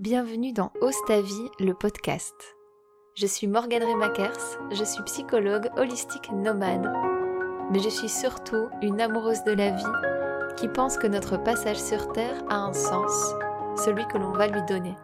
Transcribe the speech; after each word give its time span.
Bienvenue 0.00 0.52
dans 0.52 0.70
Ose 0.80 0.94
vie, 1.08 1.50
le 1.58 1.74
podcast. 1.74 2.32
Je 3.16 3.26
suis 3.26 3.48
Morgane 3.48 3.82
Remakers, 3.82 4.60
je 4.70 4.84
suis 4.84 5.02
psychologue 5.02 5.70
holistique 5.76 6.30
nomade. 6.30 6.88
Mais 7.72 7.80
je 7.80 7.88
suis 7.88 8.08
surtout 8.08 8.68
une 8.80 9.00
amoureuse 9.00 9.42
de 9.42 9.50
la 9.50 9.70
vie 9.70 10.54
qui 10.56 10.68
pense 10.68 10.98
que 10.98 11.08
notre 11.08 11.36
passage 11.36 11.80
sur 11.80 12.12
Terre 12.12 12.44
a 12.48 12.58
un 12.58 12.72
sens, 12.72 13.34
celui 13.84 14.06
que 14.06 14.18
l'on 14.18 14.30
va 14.30 14.46
lui 14.46 14.62
donner. 14.68 14.94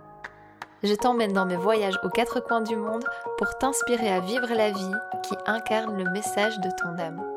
Je 0.85 0.95
t'emmène 0.95 1.33
dans 1.33 1.47
mes 1.47 1.57
voyages 1.57 1.99
aux 2.05 2.11
quatre 2.11 2.39
coins 2.39 2.63
du 2.63 2.77
monde 2.77 3.05
pour 3.37 3.59
t'inspirer 3.59 4.13
à 4.13 4.21
vivre 4.21 4.55
la 4.55 4.71
vie 4.71 4.95
qui 5.25 5.35
incarne 5.47 5.99
le 5.99 6.09
message 6.13 6.57
de 6.61 6.71
ton 6.81 6.97
âme. 7.03 7.34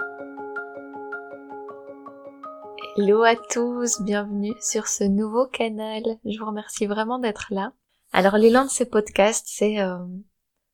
Hello 2.99 3.21
à 3.21 3.35
tous, 3.35 4.01
bienvenue 4.01 4.55
sur 4.59 4.87
ce 4.87 5.03
nouveau 5.03 5.45
canal. 5.45 6.01
Je 6.25 6.39
vous 6.39 6.47
remercie 6.47 6.87
vraiment 6.87 7.19
d'être 7.19 7.45
là. 7.51 7.71
Alors 8.11 8.37
l'élan 8.37 8.65
de 8.65 8.71
ce 8.71 8.83
podcast, 8.83 9.45
c'est 9.47 9.79
euh, 9.79 9.99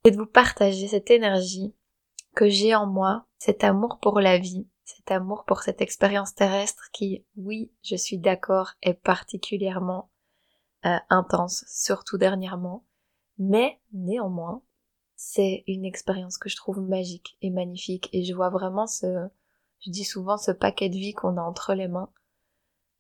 de 0.06 0.16
vous 0.16 0.26
partager 0.26 0.88
cette 0.88 1.12
énergie 1.12 1.76
que 2.34 2.48
j'ai 2.48 2.76
en 2.76 2.88
moi, 2.88 3.26
cet 3.40 3.66
amour 3.66 4.00
pour 4.02 4.22
la 4.22 4.38
vie, 4.38 4.70
cet 4.86 5.12
amour 5.12 5.44
pour 5.44 5.64
cette 5.64 5.82
expérience 5.82 6.34
terrestre 6.34 6.92
qui, 6.94 7.26
oui, 7.36 7.74
je 7.84 7.98
suis 7.98 8.20
d'accord, 8.20 8.72
est 8.82 8.94
particulièrement 8.94 10.10
euh, 10.86 10.96
intense, 11.10 11.66
surtout 11.68 12.18
dernièrement. 12.18 12.86
Mais 13.38 13.82
néanmoins, 13.92 14.62
c'est 15.18 15.66
une 15.68 15.84
expérience 15.84 16.38
que 16.38 16.48
je 16.48 16.56
trouve 16.56 16.80
magique 16.80 17.38
et 17.42 17.50
magnifique 17.50 18.08
et 18.14 18.24
je 18.24 18.34
vois 18.34 18.50
vraiment 18.50 18.88
ce, 18.88 19.28
je 19.86 19.92
dis 19.92 20.04
souvent 20.04 20.38
ce 20.38 20.52
paquet 20.52 20.90
de 20.90 20.96
vie 20.96 21.14
qu'on 21.14 21.38
a 21.38 21.42
entre 21.42 21.74
les 21.74 21.88
mains 21.88 22.10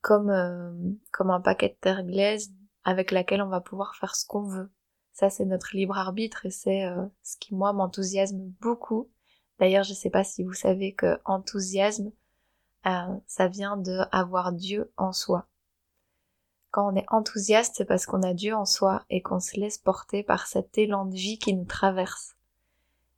comme 0.02 0.30
euh, 0.30 0.72
comme 1.12 1.32
un 1.32 1.42
paquet 1.42 1.70
de 1.70 1.78
terre 1.80 2.04
glaise 2.04 2.54
avec 2.84 3.12
laquelle 3.12 3.42
on 3.42 3.50
va 3.50 3.62
pouvoir 3.62 3.96
faire 3.96 4.16
ce 4.16 4.26
qu'on 4.26 4.44
veut. 4.44 4.72
Ça 5.14 5.30
c'est 5.30 5.46
notre 5.46 5.76
libre 5.76 5.98
arbitre 5.98 6.46
et 6.46 6.52
c'est 6.52 6.86
euh, 6.86 7.06
ce 7.24 7.38
qui 7.38 7.56
moi 7.56 7.74
m'enthousiasme 7.74 8.40
beaucoup. 8.60 9.10
D'ailleurs, 9.60 9.84
je 9.84 9.94
sais 9.94 10.10
pas 10.10 10.24
si 10.24 10.44
vous 10.44 10.54
savez 10.54 10.94
que 10.94 11.20
enthousiasme 11.26 12.12
euh, 12.86 13.16
ça 13.28 13.48
vient 13.48 13.78
de 13.78 14.00
avoir 14.12 14.52
Dieu 14.52 14.92
en 14.98 15.14
soi. 15.14 15.48
Quand 16.72 16.92
on 16.92 16.96
est 16.96 17.06
enthousiaste, 17.10 17.76
c'est 17.78 17.86
parce 17.86 18.06
qu'on 18.06 18.24
a 18.24 18.34
Dieu 18.34 18.56
en 18.56 18.66
soi 18.66 19.06
et 19.10 19.22
qu'on 19.22 19.40
se 19.40 19.58
laisse 19.60 19.78
porter 19.78 20.24
par 20.24 20.48
cet 20.48 20.78
élan 20.78 21.06
de 21.06 21.16
vie 21.16 21.38
qui 21.38 21.54
nous 21.54 21.66
traverse. 21.66 22.36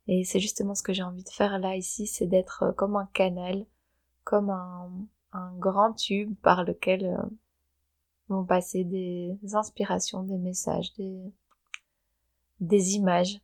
Et 0.08 0.24
c'est 0.24 0.40
justement 0.40 0.74
ce 0.74 0.82
que 0.82 0.92
j'ai 0.92 1.02
envie 1.02 1.24
de 1.24 1.30
faire 1.30 1.58
là 1.58 1.76
ici, 1.76 2.06
c'est 2.06 2.26
d'être 2.26 2.72
comme 2.76 2.96
un 2.96 3.08
canal, 3.12 3.66
comme 4.24 4.50
un, 4.50 4.90
grand 5.58 5.92
tube 5.92 6.34
par 6.42 6.64
lequel 6.64 7.04
euh, 7.04 7.22
vont 8.28 8.44
passer 8.44 8.84
des 8.84 9.36
inspirations, 9.52 10.22
des 10.22 10.38
messages, 10.38 10.94
des, 10.94 11.20
des 12.60 12.94
images, 12.94 13.40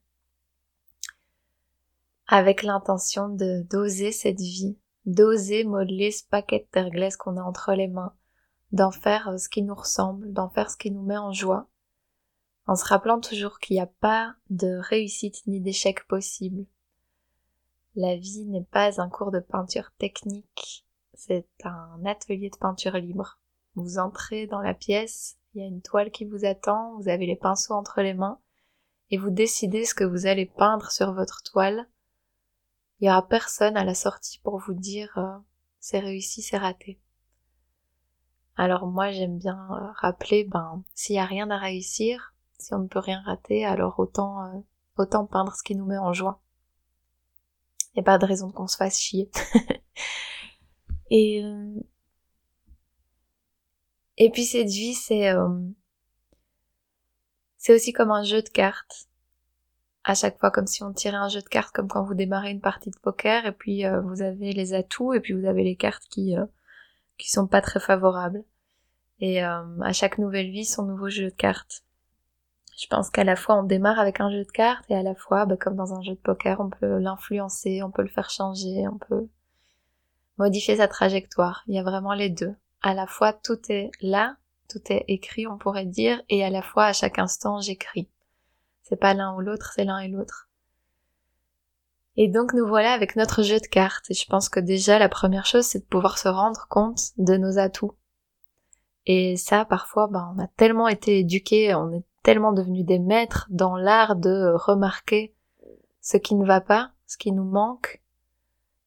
avec 2.27 2.63
l'intention 2.63 3.29
de 3.29 3.63
d'oser 3.71 4.11
cette 4.11 4.41
vie, 4.41 4.79
d'oser 5.05 5.65
modeler 5.65 6.11
ce 6.11 6.25
paquet 6.25 6.61
de 6.61 6.65
terre 6.71 6.91
glace 6.91 7.17
qu'on 7.17 7.37
a 7.37 7.43
entre 7.43 7.73
les 7.75 7.89
mains, 7.89 8.15
d'en 8.73 8.91
faire 8.91 9.29
euh, 9.29 9.37
ce 9.37 9.49
qui 9.49 9.63
nous 9.63 9.75
ressemble, 9.75 10.33
d'en 10.33 10.49
faire 10.49 10.71
ce 10.71 10.77
qui 10.77 10.91
nous 10.91 11.03
met 11.03 11.19
en 11.19 11.33
joie, 11.33 11.69
en 12.67 12.77
se 12.77 12.85
rappelant 12.85 13.21
toujours 13.21 13.59
qu'il 13.59 13.75
n'y 13.75 13.81
a 13.81 13.87
pas 13.87 14.35
de 14.51 14.79
réussite 14.79 15.47
ni 15.47 15.61
d'échec 15.61 16.07
possible. 16.07 16.67
La 17.95 18.17
vie 18.17 18.47
n'est 18.47 18.65
pas 18.65 19.01
un 19.01 19.09
cours 19.09 19.31
de 19.31 19.41
peinture 19.41 19.91
technique, 19.99 20.87
c'est 21.15 21.47
un 21.65 22.01
atelier 22.07 22.51
de 22.51 22.57
peinture 22.57 22.97
libre. 22.97 23.39
Vous 23.75 23.99
entrez 23.99 24.47
dans 24.47 24.61
la 24.61 24.75
pièce, 24.75 25.37
il 25.55 25.61
y 25.61 25.65
a 25.65 25.69
une 25.69 25.83
toile 25.83 26.11
qui 26.11 26.25
vous 26.25 26.45
attend, 26.45 26.97
vous 26.99 27.09
avez 27.09 27.27
les 27.27 27.37
pinceaux 27.37 27.75
entre 27.75 28.01
les 28.01 28.15
mains, 28.15 28.39
et 29.11 29.19
vous 29.19 29.31
décidez 29.31 29.85
ce 29.85 29.95
que 29.95 30.05
vous 30.05 30.27
allez 30.27 30.47
peindre 30.47 30.91
sur 30.91 31.13
votre 31.13 31.43
toile. 31.43 31.87
Il 33.01 33.07
y 33.07 33.11
aura 33.11 33.27
personne 33.27 33.77
à 33.77 33.85
la 33.85 33.95
sortie 33.95 34.41
pour 34.43 34.59
vous 34.59 34.75
dire 34.75 35.13
euh, 35.19 35.39
c'est 35.81 35.99
réussi, 35.99 36.41
c'est 36.41 36.57
raté. 36.57 37.01
Alors 38.57 38.87
moi 38.87 39.11
j'aime 39.11 39.39
bien 39.39 39.59
euh, 39.71 39.93
rappeler, 39.97 40.45
ben 40.45 40.83
s'il 40.95 41.17
y 41.17 41.19
a 41.19 41.27
rien 41.27 41.51
à 41.51 41.59
réussir, 41.59 42.32
si 42.63 42.73
on 42.75 42.79
ne 42.79 42.89
peut 42.89 43.01
rien 43.01 43.21
rater, 43.23 43.65
alors 43.65 43.99
autant 43.99 44.45
euh, 44.45 44.59
autant 44.97 45.27
peindre 45.27 45.55
ce 45.55 45.63
qui 45.63 45.75
nous 45.75 45.85
met 45.85 45.99
en 45.99 46.13
joie. 46.13 46.41
Il 47.95 47.99
n'y 47.99 48.01
a 48.01 48.05
pas 48.05 48.19
de 48.19 48.27
raison 48.27 48.51
qu'on 48.51 48.69
se 48.69 48.77
fasse 48.77 48.99
chier. 48.99 49.31
Et, 51.15 51.45
euh, 51.45 51.75
et 54.17 54.31
puis 54.31 54.45
cette 54.47 54.69
vie, 54.69 54.95
c'est, 54.95 55.29
euh, 55.29 55.59
c'est 57.59 57.75
aussi 57.75 57.93
comme 57.93 58.11
un 58.11 58.23
jeu 58.23 58.41
de 58.41 58.49
cartes. 58.49 59.09
À 60.05 60.15
chaque 60.15 60.39
fois, 60.39 60.51
comme 60.51 60.67
si 60.67 60.83
on 60.83 60.95
tirait 60.95 61.19
un 61.19 61.29
jeu 61.29 61.43
de 61.43 61.49
cartes, 61.49 61.75
comme 61.75 61.89
quand 61.89 62.03
vous 62.03 62.15
démarrez 62.15 62.51
une 62.51 62.63
partie 62.63 62.91
de 62.91 62.99
poker, 62.99 63.45
et 63.45 63.53
puis 63.53 63.85
vous 64.05 64.23
avez 64.23 64.55
les 64.55 64.73
atouts, 64.73 65.13
et 65.13 65.21
puis 65.21 65.35
vous 65.35 65.47
avez 65.47 65.65
les 65.65 65.77
cartes 65.77 66.05
qui, 66.09 66.35
qui 67.19 67.31
sont 67.31 67.47
pas 67.47 67.61
très 67.61 67.79
favorables. 67.79 68.43
Et 69.21 69.43
à 69.43 69.93
chaque 69.93 70.17
nouvelle 70.17 70.51
vie, 70.51 70.65
son 70.65 70.85
nouveau 70.85 71.11
jeu 71.11 71.27
de 71.27 71.35
cartes. 71.35 71.85
Je 72.83 72.89
pense 72.89 73.11
qu'à 73.11 73.23
la 73.23 73.37
fois 73.37 73.61
on 73.61 73.63
démarre 73.63 74.01
avec 74.01 74.21
un 74.21 74.29
jeu 74.29 74.45
de 74.45 74.51
cartes, 74.51 74.85
et 74.89 74.97
à 74.97 75.05
la 75.05 75.15
fois, 75.15 75.47
bah, 75.47 75.57
comme 75.57 75.77
dans 75.77 75.95
un 75.95 76.03
jeu 76.03 76.15
de 76.15 76.19
poker, 76.19 76.59
on 76.59 76.69
peut 76.69 76.99
l'influencer, 76.99 77.81
on 77.85 77.93
peut 77.93 78.03
le 78.03 78.09
faire 78.09 78.29
changer, 78.29 78.89
on 78.89 78.99
peut 78.99 79.29
modifier 80.37 80.79
sa 80.79 80.89
trajectoire. 80.89 81.63
Il 81.69 81.77
y 81.77 81.79
a 81.79 81.85
vraiment 81.85 82.13
les 82.13 82.29
deux. 82.29 82.57
À 82.83 82.93
la 82.95 83.07
fois 83.07 83.33
tout 83.33 83.61
est 83.69 83.93
là, 84.01 84.37
tout 84.69 84.81
est 84.91 85.05
écrit, 85.07 85.47
on 85.47 85.59
pourrait 85.59 85.87
dire, 85.87 86.21
et 86.29 86.45
à 86.45 86.51
la 86.51 86.61
fois 86.61 86.87
à 86.87 86.93
chaque 86.93 87.21
instant 87.21 87.61
j'écris. 87.61 88.09
C'est 88.83 88.97
pas 88.97 89.15
l'un 89.15 89.33
ou 89.37 89.41
l'autre, 89.41 89.71
c'est 89.77 89.85
l'un 89.85 90.01
et 90.01 90.09
l'autre. 90.09 90.49
Et 92.17 92.27
donc 92.27 92.53
nous 92.53 92.67
voilà 92.67 92.95
avec 92.95 93.15
notre 93.15 93.45
jeu 93.45 93.61
de 93.61 93.67
cartes. 93.69 94.11
Et 94.11 94.15
je 94.15 94.27
pense 94.27 94.49
que 94.49 94.59
déjà 94.59 94.99
la 94.99 95.09
première 95.09 95.47
chose 95.47 95.67
c'est 95.67 95.79
de 95.79 95.85
pouvoir 95.85 96.19
se 96.19 96.27
rendre 96.27 96.67
compte 96.69 97.13
de 97.17 97.37
nos 97.37 97.59
atouts. 97.59 97.95
Et 99.07 99.37
ça 99.37 99.65
parfois 99.65 100.09
ben, 100.09 100.35
on 100.37 100.43
a 100.43 100.49
tellement 100.57 100.89
été 100.89 101.21
éduqués, 101.21 101.77
on 101.77 101.93
est 101.93 102.05
tellement 102.23 102.53
devenus 102.53 102.85
des 102.85 102.99
maîtres 102.99 103.47
dans 103.51 103.77
l'art 103.77 104.17
de 104.17 104.53
remarquer 104.55 105.35
ce 106.01 106.17
qui 106.17 106.35
ne 106.35 106.47
va 106.47 106.61
pas, 106.61 106.93
ce 107.07 107.17
qui 107.17 107.33
nous 107.33 107.45
manque, 107.45 108.03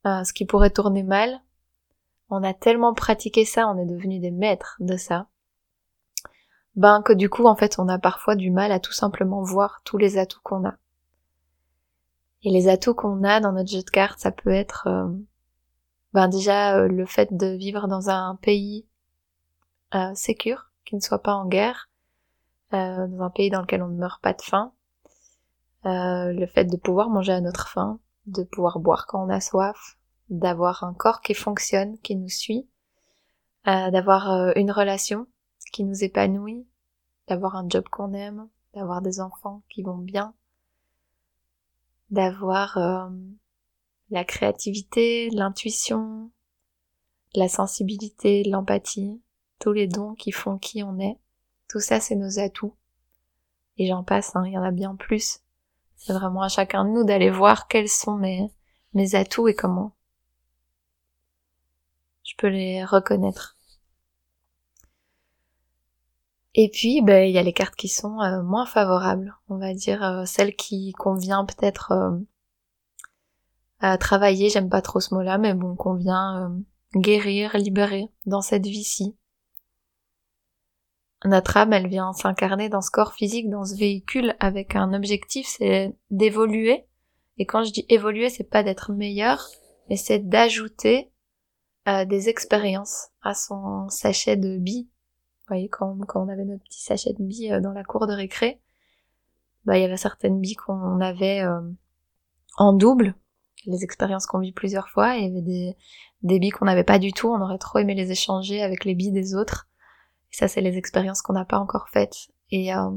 euh, 0.05 0.23
ce 0.23 0.33
qui 0.33 0.45
pourrait 0.45 0.69
tourner 0.69 1.03
mal. 1.03 1.41
On 2.29 2.43
a 2.43 2.53
tellement 2.53 2.93
pratiqué 2.93 3.45
ça, 3.45 3.67
on 3.67 3.77
est 3.77 3.85
devenu 3.85 4.19
des 4.19 4.31
maîtres 4.31 4.77
de 4.79 4.97
ça. 4.97 5.27
Ben 6.75 7.01
que 7.01 7.13
du 7.13 7.29
coup 7.29 7.45
en 7.45 7.55
fait 7.55 7.79
on 7.79 7.87
a 7.87 7.97
parfois 7.97 8.35
du 8.35 8.51
mal 8.51 8.71
à 8.71 8.79
tout 8.79 8.91
simplement 8.91 9.41
voir 9.41 9.81
tous 9.85 9.97
les 9.97 10.17
atouts 10.17 10.41
qu'on 10.43 10.65
a. 10.65 10.75
Et 12.43 12.51
les 12.51 12.67
atouts 12.67 12.93
qu'on 12.93 13.23
a 13.23 13.39
dans 13.39 13.53
notre 13.53 13.69
jeu 13.69 13.81
de 13.81 13.89
cartes, 13.89 14.19
ça 14.19 14.31
peut 14.31 14.51
être 14.51 14.87
euh, 14.87 15.07
ben 16.13 16.27
déjà 16.27 16.77
euh, 16.77 16.87
le 16.87 17.05
fait 17.05 17.33
de 17.33 17.47
vivre 17.47 17.87
dans 17.87 18.09
un 18.09 18.35
pays 18.35 18.85
euh, 19.93 20.13
qui 20.13 20.95
ne 20.95 20.99
soit 20.99 21.21
pas 21.21 21.33
en 21.33 21.45
guerre, 21.45 21.89
dans 22.71 23.21
un 23.21 23.29
pays 23.29 23.49
dans 23.49 23.61
lequel 23.61 23.81
on 23.83 23.87
ne 23.87 23.97
meurt 23.97 24.21
pas 24.21 24.33
de 24.33 24.41
faim, 24.41 24.73
le 25.83 26.45
fait 26.47 26.65
de 26.65 26.77
pouvoir 26.77 27.09
manger 27.09 27.33
à 27.33 27.41
notre 27.41 27.69
faim, 27.69 27.99
de 28.25 28.43
pouvoir 28.43 28.79
boire 28.79 29.05
quand 29.07 29.23
on 29.23 29.29
a 29.29 29.39
soif, 29.39 29.97
d'avoir 30.29 30.83
un 30.83 30.93
corps 30.93 31.21
qui 31.21 31.33
fonctionne, 31.33 31.97
qui 31.99 32.15
nous 32.15 32.29
suit, 32.29 32.67
euh, 33.67 33.91
d'avoir 33.91 34.31
euh, 34.31 34.51
une 34.55 34.71
relation 34.71 35.27
qui 35.71 35.83
nous 35.83 36.03
épanouit, 36.03 36.67
d'avoir 37.27 37.55
un 37.55 37.67
job 37.67 37.85
qu'on 37.89 38.13
aime, 38.13 38.47
d'avoir 38.73 39.01
des 39.01 39.19
enfants 39.19 39.63
qui 39.69 39.83
vont 39.83 39.97
bien, 39.97 40.33
d'avoir 42.09 42.77
euh, 42.77 43.09
la 44.09 44.23
créativité, 44.23 45.29
l'intuition, 45.31 46.31
la 47.33 47.47
sensibilité, 47.47 48.43
l'empathie, 48.43 49.21
tous 49.59 49.73
les 49.73 49.87
dons 49.87 50.13
qui 50.13 50.31
font 50.31 50.57
qui 50.57 50.83
on 50.83 50.99
est. 50.99 51.17
Tout 51.75 51.81
ça, 51.81 51.99
c'est 51.99 52.15
nos 52.15 52.39
atouts. 52.39 52.73
Et 53.77 53.87
j'en 53.87 54.01
passe, 54.01 54.33
hein, 54.37 54.43
il 54.45 54.53
y 54.53 54.57
en 54.57 54.63
a 54.63 54.71
bien 54.71 54.95
plus. 54.95 55.41
C'est 55.97 56.13
vraiment 56.13 56.41
à 56.41 56.47
chacun 56.47 56.85
de 56.85 56.89
nous 56.91 57.03
d'aller 57.03 57.29
voir 57.29 57.67
quels 57.67 57.89
sont 57.89 58.15
mes, 58.15 58.49
mes 58.93 59.13
atouts 59.15 59.49
et 59.49 59.55
comment 59.55 59.91
je 62.23 62.31
peux 62.37 62.47
les 62.47 62.85
reconnaître. 62.85 63.57
Et 66.53 66.69
puis, 66.69 67.01
ben, 67.01 67.27
il 67.27 67.33
y 67.33 67.37
a 67.37 67.43
les 67.43 67.51
cartes 67.51 67.75
qui 67.75 67.89
sont 67.89 68.21
euh, 68.21 68.41
moins 68.41 68.65
favorables, 68.65 69.35
on 69.49 69.57
va 69.57 69.73
dire 69.73 70.01
euh, 70.01 70.23
celles 70.23 70.55
qui 70.55 70.93
convient 70.93 71.43
peut-être 71.43 71.91
euh, 71.91 72.17
à 73.81 73.97
travailler, 73.97 74.49
j'aime 74.49 74.69
pas 74.69 74.81
trop 74.81 75.01
ce 75.01 75.13
mot-là, 75.13 75.37
mais 75.37 75.53
bon, 75.53 75.75
convient 75.75 76.55
guérir, 76.95 77.57
libérer 77.57 78.07
dans 78.25 78.41
cette 78.41 78.65
vie-ci. 78.65 79.17
Notre 81.25 81.57
âme, 81.57 81.73
elle 81.73 81.87
vient 81.87 82.13
s'incarner 82.13 82.69
dans 82.69 82.81
ce 82.81 82.91
corps 82.91 83.13
physique, 83.13 83.49
dans 83.49 83.65
ce 83.65 83.75
véhicule, 83.75 84.35
avec 84.39 84.75
un 84.75 84.93
objectif, 84.93 85.47
c'est 85.47 85.95
d'évoluer. 86.11 86.85
Et 87.37 87.45
quand 87.45 87.63
je 87.63 87.71
dis 87.71 87.85
évoluer, 87.89 88.29
c'est 88.29 88.49
pas 88.49 88.63
d'être 88.63 88.91
meilleur, 88.91 89.47
mais 89.89 89.97
c'est 89.97 90.19
d'ajouter 90.19 91.11
euh, 91.87 92.05
des 92.05 92.29
expériences 92.29 93.09
à 93.21 93.33
son 93.33 93.89
sachet 93.89 94.37
de 94.37 94.57
billes 94.57 94.87
voyez, 95.47 95.69
quand, 95.69 95.97
quand 96.07 96.23
on 96.23 96.29
avait 96.29 96.45
notre 96.45 96.63
petit 96.63 96.81
sachet 96.81 97.13
de 97.13 97.23
billes 97.23 97.53
euh, 97.53 97.61
dans 97.61 97.71
la 97.71 97.83
cour 97.83 98.07
de 98.07 98.13
récré, 98.13 98.59
bah, 99.65 99.77
il 99.77 99.81
y 99.81 99.85
avait 99.85 99.97
certaines 99.97 100.39
billes 100.39 100.55
qu'on 100.55 100.99
avait 101.01 101.41
euh, 101.41 101.61
en 102.57 102.73
double, 102.73 103.15
les 103.65 103.83
expériences 103.83 104.25
qu'on 104.25 104.39
vit 104.39 104.51
plusieurs 104.51 104.89
fois, 104.89 105.17
et 105.17 105.21
il 105.21 105.25
y 105.25 105.31
avait 105.31 105.41
des, 105.41 105.77
des 106.23 106.39
billes 106.39 106.51
qu'on 106.51 106.65
n'avait 106.65 106.83
pas 106.83 106.99
du 106.99 107.13
tout, 107.13 107.29
on 107.29 107.41
aurait 107.41 107.57
trop 107.57 107.79
aimé 107.79 107.95
les 107.95 108.11
échanger 108.11 108.61
avec 108.61 108.85
les 108.85 108.95
billes 108.95 109.11
des 109.11 109.35
autres. 109.35 109.67
Ça, 110.35 110.49
c'est 110.49 110.59
les 110.59 110.77
expériences 110.77 111.21
qu'on 111.21 111.31
n'a 111.31 111.45
pas 111.45 111.59
encore 111.59 111.87
faites. 111.87 112.27
Et, 112.51 112.75
euh, 112.75 112.91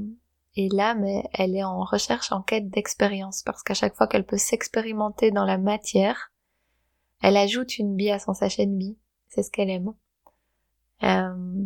et 0.56 0.68
l'âme, 0.72 1.06
elle 1.32 1.54
est 1.54 1.62
en 1.62 1.84
recherche, 1.84 2.32
en 2.32 2.42
quête 2.42 2.68
d'expérience, 2.68 3.44
parce 3.44 3.62
qu'à 3.62 3.74
chaque 3.74 3.94
fois 3.94 4.08
qu'elle 4.08 4.26
peut 4.26 4.36
s'expérimenter 4.36 5.30
dans 5.30 5.44
la 5.44 5.56
matière, 5.56 6.32
elle 7.22 7.36
ajoute 7.36 7.78
une 7.78 7.94
bille 7.94 8.10
à 8.10 8.18
son 8.18 8.34
sachet 8.34 8.66
de 8.66 8.72
billes. 8.72 8.98
C'est 9.28 9.44
ce 9.44 9.52
qu'elle 9.52 9.70
aime. 9.70 9.94
Euh... 11.04 11.64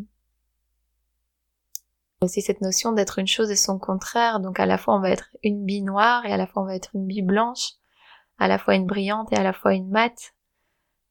Aussi 2.20 2.42
cette 2.42 2.60
notion 2.60 2.92
d'être 2.92 3.18
une 3.18 3.26
chose 3.26 3.50
et 3.50 3.56
son 3.56 3.78
contraire, 3.78 4.40
donc 4.40 4.60
à 4.60 4.66
la 4.66 4.76
fois 4.76 4.94
on 4.94 5.00
va 5.00 5.08
être 5.08 5.30
une 5.42 5.64
bille 5.64 5.82
noire 5.82 6.26
et 6.26 6.32
à 6.32 6.36
la 6.36 6.46
fois 6.46 6.64
on 6.64 6.66
va 6.66 6.76
être 6.76 6.90
une 6.94 7.06
bille 7.06 7.22
blanche, 7.22 7.70
à 8.38 8.46
la 8.46 8.58
fois 8.58 8.74
une 8.74 8.86
brillante 8.86 9.32
et 9.32 9.36
à 9.36 9.42
la 9.42 9.54
fois 9.54 9.72
une 9.72 9.88
mate. 9.88 10.34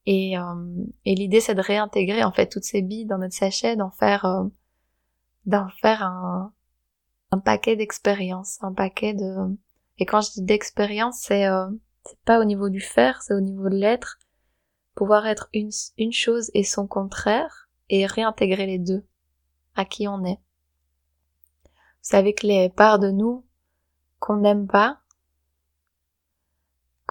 Et, 0.06 0.38
euh, 0.38 0.86
et 1.06 1.15
l'idée 1.15 1.42
c'est 1.42 1.56
de 1.56 1.62
réintégrer 1.62 2.24
en 2.24 2.31
fait 2.31 2.48
toutes 2.48 2.63
ces 2.63 2.81
billes 2.81 3.06
dans 3.06 3.19
notre 3.19 3.36
sachet, 3.36 3.75
d'en 3.75 3.92
faire 3.92 4.25
euh, 4.25 4.45
d'en 5.45 5.68
faire 5.81 6.03
un, 6.03 6.53
un 7.31 7.39
paquet 7.39 7.75
d'expériences, 7.75 8.57
un 8.62 8.74
paquet 8.74 9.13
de 9.13 9.36
et 10.00 10.06
quand 10.06 10.21
je 10.21 10.31
dis 10.31 10.42
d'expérience 10.42 11.19
c'est 11.19 11.45
euh, 11.45 11.68
pas 12.25 12.39
au 12.39 12.45
niveau 12.45 12.69
du 12.69 12.81
faire, 12.81 13.21
c'est 13.21 13.36
au 13.36 13.42
niveau 13.42 13.69
de 13.69 13.75
l'être, 13.75 14.18
pouvoir 14.95 15.27
être 15.27 15.50
une, 15.53 15.69
une 15.98 16.13
chose 16.13 16.50
et 16.54 16.63
son 16.63 16.88
contraire 16.88 17.69
et 17.89 18.06
réintégrer 18.06 18.65
les 18.65 18.80
deux 18.80 19.06
à 19.75 19.86
qui 19.86 20.07
on 20.07 20.24
est. 20.25 20.39
Vous 21.63 22.09
savez 22.09 22.33
que 22.33 22.47
les 22.47 22.69
parts 22.69 23.00
de 23.00 23.12
nous 23.12 23.45
qu'on 24.19 24.38
n'aime 24.38 24.68
pas, 24.68 25.00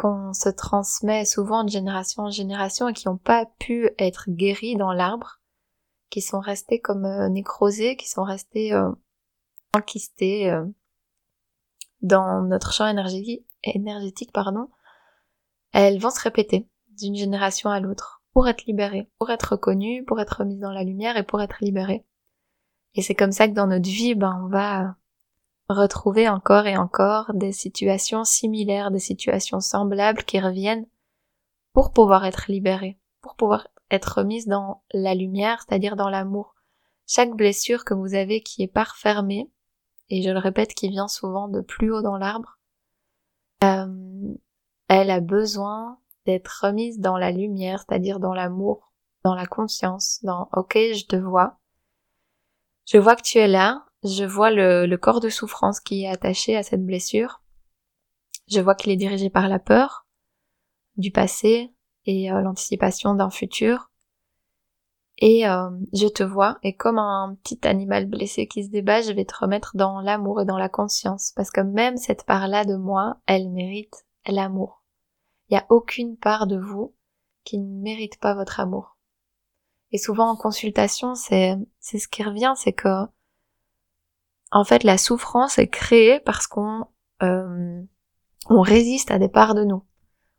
qu'on 0.00 0.32
se 0.32 0.49
transmet 0.49 1.26
souvent 1.26 1.62
de 1.62 1.69
génération 1.69 2.23
en 2.23 2.31
génération 2.31 2.88
et 2.88 2.94
qui 2.94 3.06
n'ont 3.06 3.19
pas 3.19 3.44
pu 3.58 3.91
être 3.99 4.31
guéris 4.31 4.75
dans 4.75 4.94
l'arbre, 4.94 5.41
qui 6.08 6.23
sont 6.23 6.41
restés 6.41 6.81
comme 6.81 7.05
euh, 7.05 7.29
nécrosés, 7.29 7.97
qui 7.97 8.08
sont 8.08 8.25
restés 8.25 8.73
euh, 8.73 8.91
enquistés 9.75 10.50
euh, 10.50 10.64
dans 12.00 12.41
notre 12.41 12.73
champ 12.73 12.88
énergétique, 12.88 13.44
énergétique, 13.62 14.32
pardon, 14.32 14.70
elles 15.73 16.00
vont 16.00 16.08
se 16.08 16.23
répéter 16.23 16.67
d'une 16.99 17.14
génération 17.14 17.69
à 17.69 17.79
l'autre 17.79 18.23
pour 18.32 18.49
être 18.49 18.64
libérées, 18.64 19.11
pour 19.19 19.29
être 19.29 19.52
reconnues, 19.52 20.02
pour 20.06 20.19
être 20.19 20.44
mises 20.44 20.61
dans 20.61 20.73
la 20.73 20.82
lumière 20.82 21.19
et 21.19 21.25
pour 21.25 21.43
être 21.43 21.58
libérées. 21.61 22.06
Et 22.94 23.02
c'est 23.02 23.14
comme 23.14 23.32
ça 23.32 23.49
que 23.49 23.52
dans 23.52 23.67
notre 23.67 23.88
vie, 23.88 24.14
ben, 24.14 24.41
on 24.47 24.49
va 24.49 24.97
retrouver 25.73 26.29
encore 26.29 26.67
et 26.67 26.77
encore 26.77 27.33
des 27.35 27.53
situations 27.53 28.25
similaires, 28.25 28.91
des 28.91 28.99
situations 28.99 29.61
semblables 29.61 30.25
qui 30.25 30.41
reviennent 30.41 30.87
pour 31.73 31.93
pouvoir 31.93 32.25
être 32.25 32.51
libérés, 32.51 32.99
pour 33.21 33.37
pouvoir 33.37 33.69
être 33.91 34.19
remise 34.19 34.47
dans 34.47 34.83
la 34.93 35.15
lumière, 35.15 35.63
c'est-à-dire 35.63 35.97
dans 35.97 36.11
l'amour. 36.11 36.55
Chaque 37.07 37.35
blessure 37.35 37.85
que 37.85 37.95
vous 37.95 38.15
avez 38.15 38.41
qui 38.41 38.63
est 38.63 38.69
pas 38.69 38.85
refermée, 38.85 39.51
et 40.09 40.23
je 40.23 40.31
le 40.31 40.39
répète, 40.39 40.75
qui 40.75 40.89
vient 40.89 41.09
souvent 41.09 41.49
de 41.49 41.61
plus 41.61 41.93
haut 41.93 42.03
dans 42.03 42.17
l'arbre, 42.17 42.59
euh, 43.65 44.35
elle 44.89 45.11
a 45.11 45.21
besoin 45.21 45.99
d'être 46.27 46.61
remise 46.63 46.99
dans 46.99 47.19
la 47.19 47.31
lumière, 47.31 47.85
c'est-à-dire 47.87 48.21
dans 48.21 48.35
l'amour, 48.35 48.93
dans 49.25 49.35
la 49.35 49.47
conscience, 49.47 50.21
dans 50.23 50.49
ok, 50.53 50.75
je 50.75 51.07
te 51.07 51.17
vois, 51.17 51.59
je 52.87 52.99
vois 52.99 53.17
que 53.17 53.23
tu 53.23 53.39
es 53.39 53.49
là, 53.49 53.85
je 54.02 54.25
vois 54.25 54.50
le, 54.50 54.97
corps 54.97 55.20
de 55.20 55.29
souffrance 55.29 55.81
qui 55.81 56.05
est 56.05 56.08
attaché 56.08 56.56
à 56.56 56.62
cette 56.62 56.85
blessure. 56.85 57.43
Je 58.49 58.61
vois 58.61 58.75
qu'il 58.75 58.93
est 58.93 58.97
dirigé 58.97 59.31
par 59.31 59.49
la 59.49 59.58
peur 59.58 60.06
du 60.97 61.11
passé 61.11 61.73
et 62.06 62.32
euh, 62.32 62.41
l'anticipation 62.41 63.14
d'un 63.14 63.31
futur. 63.31 63.91
Et 65.19 65.47
euh, 65.47 65.69
je 65.93 66.06
te 66.06 66.23
vois, 66.23 66.58
et 66.62 66.75
comme 66.75 66.99
un 66.99 67.37
petit 67.43 67.61
animal 67.69 68.06
blessé 68.06 68.47
qui 68.47 68.64
se 68.64 68.70
débat, 68.70 69.02
je 69.02 69.12
vais 69.12 69.26
te 69.26 69.37
remettre 69.37 69.76
dans 69.76 70.00
l'amour 70.00 70.41
et 70.41 70.47
dans 70.47 70.56
la 70.56 70.70
conscience, 70.70 71.32
parce 71.37 71.50
que 71.50 71.61
même 71.61 71.99
cette 71.99 72.25
part-là 72.25 72.64
de 72.64 72.75
moi, 72.75 73.19
elle 73.26 73.50
mérite 73.50 74.06
l'amour. 74.26 74.82
Il 75.49 75.55
n'y 75.55 75.58
a 75.58 75.67
aucune 75.69 76.17
part 76.17 76.47
de 76.47 76.56
vous 76.56 76.94
qui 77.44 77.58
ne 77.58 77.82
mérite 77.82 78.19
pas 78.19 78.35
votre 78.35 78.61
amour. 78.61 78.97
Et 79.93 79.99
souvent 79.99 80.31
en 80.31 80.37
consultation, 80.37 81.14
c'est 81.14 81.56
c'est 81.81 81.99
ce 81.99 82.08
qui 82.08 82.23
revient, 82.23 82.55
c'est 82.56 82.73
que 82.73 83.06
en 84.50 84.64
fait, 84.64 84.85
la 84.85 84.99
souffrance 84.99 85.58
est 85.58 85.69
créée 85.69 86.20
parce 86.20 86.47
qu'on 86.47 86.87
euh, 87.23 87.82
résiste 88.49 89.11
à 89.11 89.19
des 89.19 89.29
parts 89.29 89.55
de 89.55 89.64
nous. 89.64 89.85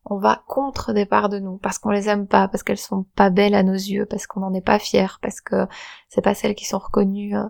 On 0.03 0.17
va 0.17 0.43
contre 0.47 0.93
des 0.93 1.05
parts 1.05 1.29
de 1.29 1.39
nous 1.39 1.57
parce 1.57 1.77
qu'on 1.77 1.91
les 1.91 2.09
aime 2.09 2.27
pas, 2.27 2.47
parce 2.47 2.63
qu'elles 2.63 2.77
sont 2.77 3.03
pas 3.15 3.29
belles 3.29 3.55
à 3.55 3.63
nos 3.63 3.73
yeux, 3.73 4.05
parce 4.05 4.27
qu'on 4.27 4.41
n'en 4.41 4.53
est 4.53 4.65
pas 4.65 4.79
fier, 4.79 5.19
parce 5.21 5.41
que 5.41 5.67
c'est 6.09 6.23
pas 6.23 6.33
celles 6.33 6.55
qui 6.55 6.65
sont 6.65 6.79
reconnues 6.79 7.37
euh, 7.37 7.47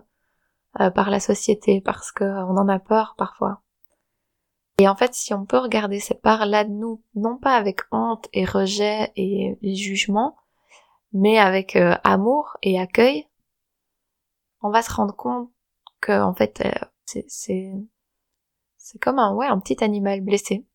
euh, 0.80 0.90
par 0.90 1.10
la 1.10 1.18
société, 1.18 1.80
parce 1.80 2.12
qu'on 2.12 2.56
en 2.56 2.68
a 2.68 2.78
peur 2.78 3.14
parfois. 3.16 3.62
Et 4.78 4.88
en 4.88 4.94
fait, 4.94 5.14
si 5.14 5.34
on 5.34 5.44
peut 5.44 5.58
regarder 5.58 5.98
ces 5.98 6.14
parts-là 6.14 6.64
de 6.64 6.70
nous, 6.70 7.02
non 7.14 7.38
pas 7.38 7.56
avec 7.56 7.80
honte 7.90 8.28
et 8.32 8.44
rejet 8.44 9.12
et, 9.16 9.58
jugement, 9.74 10.36
mais 11.12 11.38
avec 11.38 11.76
amour 12.04 12.56
et 12.62 12.80
accueil, 12.80 13.28
on 14.62 14.70
va 14.70 14.82
se 14.82 14.92
rendre 14.92 15.14
compte 15.14 15.50
que 16.02 16.20
en 16.20 16.34
fait 16.34 16.60
euh, 16.66 16.70
c'est 17.04 17.72
c'est 18.76 18.98
comme 18.98 19.18
un 19.18 19.34
ouais 19.34 19.46
un 19.46 19.58
petit 19.58 19.82
animal 19.82 20.20
blessé. 20.20 20.66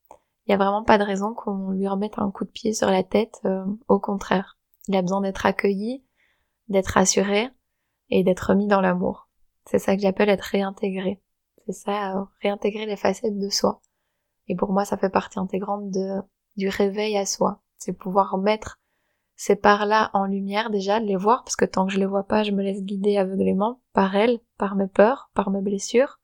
Il 0.47 0.51
y 0.51 0.53
a 0.53 0.57
vraiment 0.57 0.83
pas 0.83 0.97
de 0.97 1.03
raison 1.03 1.33
qu'on 1.33 1.71
lui 1.71 1.87
remette 1.87 2.17
un 2.17 2.31
coup 2.31 2.45
de 2.45 2.49
pied 2.49 2.73
sur 2.73 2.89
la 2.89 3.03
tête. 3.03 3.41
Euh, 3.45 3.65
au 3.89 3.99
contraire, 3.99 4.57
il 4.87 4.95
a 4.95 5.01
besoin 5.01 5.19
d'être 5.19 5.45
accueilli, 5.45 6.05
d'être 6.69 6.87
rassuré 6.87 7.49
et 8.09 8.23
d'être 8.23 8.55
mis 8.55 8.67
dans 8.67 8.79
l'amour. 8.79 9.29
C'est 9.65 9.79
ça 9.79 9.95
que 9.95 10.01
j'appelle 10.01 10.29
être 10.29 10.41
réintégré. 10.43 11.21
C'est 11.65 11.73
ça, 11.73 12.17
euh, 12.17 12.23
réintégrer 12.41 12.85
les 12.85 12.95
facettes 12.95 13.37
de 13.37 13.49
soi. 13.49 13.81
Et 14.47 14.55
pour 14.55 14.71
moi, 14.71 14.85
ça 14.85 14.97
fait 14.97 15.09
partie 15.09 15.37
intégrante 15.37 15.91
de 15.91 16.21
du 16.55 16.69
réveil 16.69 17.17
à 17.17 17.25
soi. 17.25 17.61
C'est 17.77 17.93
pouvoir 17.93 18.37
mettre 18.37 18.79
ces 19.37 19.55
parts-là 19.55 20.09
en 20.13 20.25
lumière 20.25 20.71
déjà, 20.71 20.99
de 20.99 21.05
les 21.05 21.15
voir, 21.15 21.43
parce 21.43 21.55
que 21.55 21.63
tant 21.63 21.85
que 21.85 21.93
je 21.93 21.99
les 21.99 22.07
vois 22.07 22.23
pas, 22.23 22.43
je 22.43 22.51
me 22.51 22.63
laisse 22.63 22.81
guider 22.81 23.17
aveuglément 23.17 23.79
par 23.93 24.15
elles, 24.15 24.39
par 24.57 24.75
mes 24.75 24.87
peurs, 24.87 25.29
par 25.35 25.51
mes 25.51 25.61
blessures. 25.61 26.19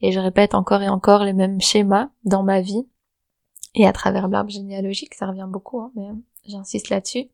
Et 0.00 0.10
je 0.10 0.18
répète 0.18 0.54
encore 0.54 0.82
et 0.82 0.88
encore 0.88 1.22
les 1.22 1.32
mêmes 1.32 1.60
schémas 1.60 2.10
dans 2.24 2.42
ma 2.42 2.60
vie. 2.60 2.88
Et 3.74 3.86
à 3.86 3.92
travers 3.92 4.26
l'arbre 4.26 4.50
généalogique, 4.50 5.14
ça 5.14 5.26
revient 5.26 5.46
beaucoup, 5.48 5.80
hein, 5.80 5.92
mais 5.94 6.08
j'insiste 6.44 6.90
là-dessus. 6.90 7.30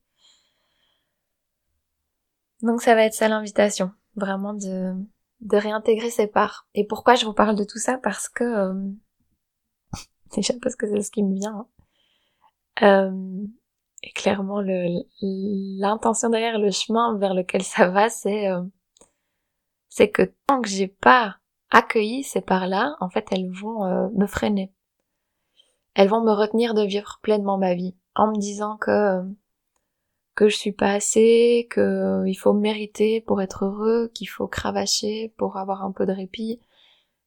Donc 2.61 2.83
ça 2.83 2.95
va 2.95 3.05
être 3.05 3.15
ça 3.15 3.29
l'invitation, 3.29 3.91
vraiment 4.15 4.53
de, 4.53 4.95
de 5.41 5.57
réintégrer 5.57 6.11
ces 6.11 6.27
parts. 6.27 6.69
Et 6.75 6.87
pourquoi 6.87 7.15
je 7.15 7.25
vous 7.25 7.33
parle 7.33 7.57
de 7.57 7.65
tout 7.65 7.79
ça? 7.79 7.97
Parce 7.97 8.29
que... 8.29 8.45
Euh, 8.45 8.91
déjà 10.37 10.53
parce 10.61 10.77
que 10.77 10.87
c'est 10.87 11.01
ce 11.01 11.11
qui 11.11 11.23
me 11.23 11.35
vient. 11.35 11.67
Hein. 12.81 13.07
Euh, 13.11 13.47
et 14.03 14.13
clairement, 14.13 14.61
l'intention 15.21 16.31
derrière 16.31 16.59
le 16.59 16.71
chemin 16.71 17.17
vers 17.19 17.35
lequel 17.35 17.63
ça 17.63 17.89
va, 17.89 18.09
c'est 18.09 18.49
euh, 18.49 18.63
c'est 19.89 20.11
que 20.11 20.23
tant 20.47 20.61
que 20.61 20.69
j'ai 20.69 20.89
pas 20.89 21.37
accueilli 21.71 22.23
ces 22.23 22.41
parts-là, 22.41 22.97
en 23.01 23.11
fait, 23.11 23.27
elles 23.33 23.51
vont 23.51 23.85
euh, 23.85 24.09
me 24.15 24.27
freiner. 24.27 24.73
Elles 25.95 26.09
vont 26.09 26.23
me 26.23 26.33
retenir 26.33 26.75
de 26.75 26.83
vivre 26.83 27.19
pleinement 27.23 27.59
ma 27.59 27.75
vie, 27.75 27.97
en 28.15 28.29
me 28.29 28.39
disant 28.39 28.77
que 28.77 29.23
que 30.37 30.49
je 30.49 30.57
suis 30.57 30.73
pas 30.73 30.93
assez, 30.93 31.67
que 31.71 32.23
il 32.27 32.37
faut 32.37 32.53
mériter 32.53 33.21
pour 33.21 33.43
être 33.43 33.65
heureux, 33.65 34.09
qu'il 34.15 34.29
faut 34.29 34.47
cravacher 34.47 35.35
pour 35.37 35.57
avoir 35.57 35.85
un 35.85 35.91
peu 35.91 36.07
de 36.07 36.13
répit, 36.13 36.61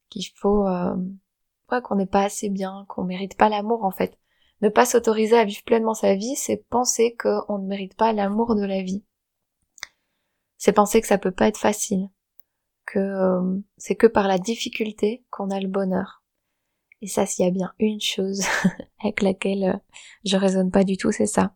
qu'il 0.08 0.26
faut 0.34 0.66
euh, 0.66 0.94
qu'on 1.82 1.96
n'est 1.96 2.06
pas 2.06 2.24
assez 2.24 2.48
bien, 2.48 2.86
qu'on 2.88 3.04
mérite 3.04 3.36
pas 3.36 3.48
l'amour 3.48 3.84
en 3.84 3.90
fait. 3.90 4.18
Ne 4.62 4.68
pas 4.68 4.86
s'autoriser 4.86 5.36
à 5.36 5.44
vivre 5.44 5.64
pleinement 5.64 5.94
sa 5.94 6.14
vie, 6.14 6.36
c'est 6.36 6.64
penser 6.68 7.16
qu'on 7.20 7.58
ne 7.58 7.66
mérite 7.66 7.94
pas 7.94 8.12
l'amour 8.12 8.54
de 8.54 8.64
la 8.64 8.82
vie. 8.82 9.04
C'est 10.56 10.72
penser 10.72 11.00
que 11.00 11.08
ça 11.08 11.18
peut 11.18 11.32
pas 11.32 11.48
être 11.48 11.58
facile, 11.58 12.08
que 12.86 13.00
euh, 13.00 13.58
c'est 13.76 13.96
que 13.96 14.06
par 14.06 14.28
la 14.28 14.38
difficulté 14.38 15.24
qu'on 15.30 15.50
a 15.50 15.58
le 15.58 15.66
bonheur. 15.66 16.22
Et 17.00 17.08
ça, 17.08 17.26
s'il 17.26 17.44
y 17.44 17.48
a 17.48 17.50
bien 17.50 17.72
une 17.80 18.00
chose 18.00 18.42
avec 19.02 19.22
laquelle 19.22 19.64
euh, 19.64 19.76
je 20.24 20.36
raisonne 20.36 20.70
pas 20.70 20.84
du 20.84 20.96
tout, 20.96 21.10
c'est 21.10 21.26
ça. 21.26 21.54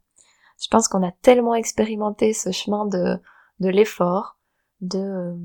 Je 0.60 0.66
pense 0.68 0.88
qu'on 0.88 1.06
a 1.06 1.12
tellement 1.22 1.54
expérimenté 1.54 2.32
ce 2.32 2.50
chemin 2.50 2.86
de, 2.86 3.20
de 3.60 3.68
l'effort, 3.68 4.38
de 4.80 5.36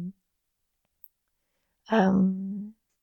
euh, 1.91 2.31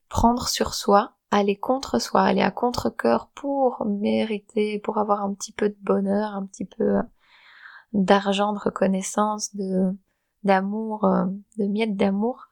prendre 0.08 0.48
sur 0.48 0.74
soi, 0.74 1.17
aller 1.30 1.56
contre 1.56 1.98
soi, 1.98 2.22
aller 2.22 2.40
à 2.40 2.50
contre-cœur 2.50 3.30
pour 3.34 3.84
mériter, 3.86 4.78
pour 4.78 4.98
avoir 4.98 5.22
un 5.22 5.34
petit 5.34 5.52
peu 5.52 5.68
de 5.68 5.76
bonheur, 5.80 6.34
un 6.34 6.46
petit 6.46 6.64
peu 6.64 6.98
euh, 6.98 7.02
d'argent, 7.92 8.52
de 8.52 8.58
reconnaissance, 8.58 9.54
de 9.54 9.96
d'amour, 10.44 11.04
euh, 11.04 11.26
de 11.58 11.66
miettes 11.66 11.96
d'amour. 11.96 12.50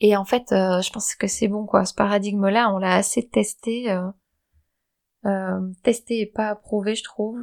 Et 0.00 0.16
en 0.16 0.24
fait, 0.24 0.52
euh, 0.52 0.82
je 0.82 0.92
pense 0.92 1.14
que 1.14 1.26
c'est 1.26 1.48
bon 1.48 1.66
quoi. 1.66 1.84
Ce 1.84 1.94
paradigme-là, 1.94 2.72
on 2.74 2.78
l'a 2.78 2.94
assez 2.94 3.28
testé, 3.28 3.94
testé 5.82 6.20
et 6.20 6.26
pas 6.26 6.50
approuvé, 6.50 6.94
je 6.94 7.02
trouve. 7.04 7.38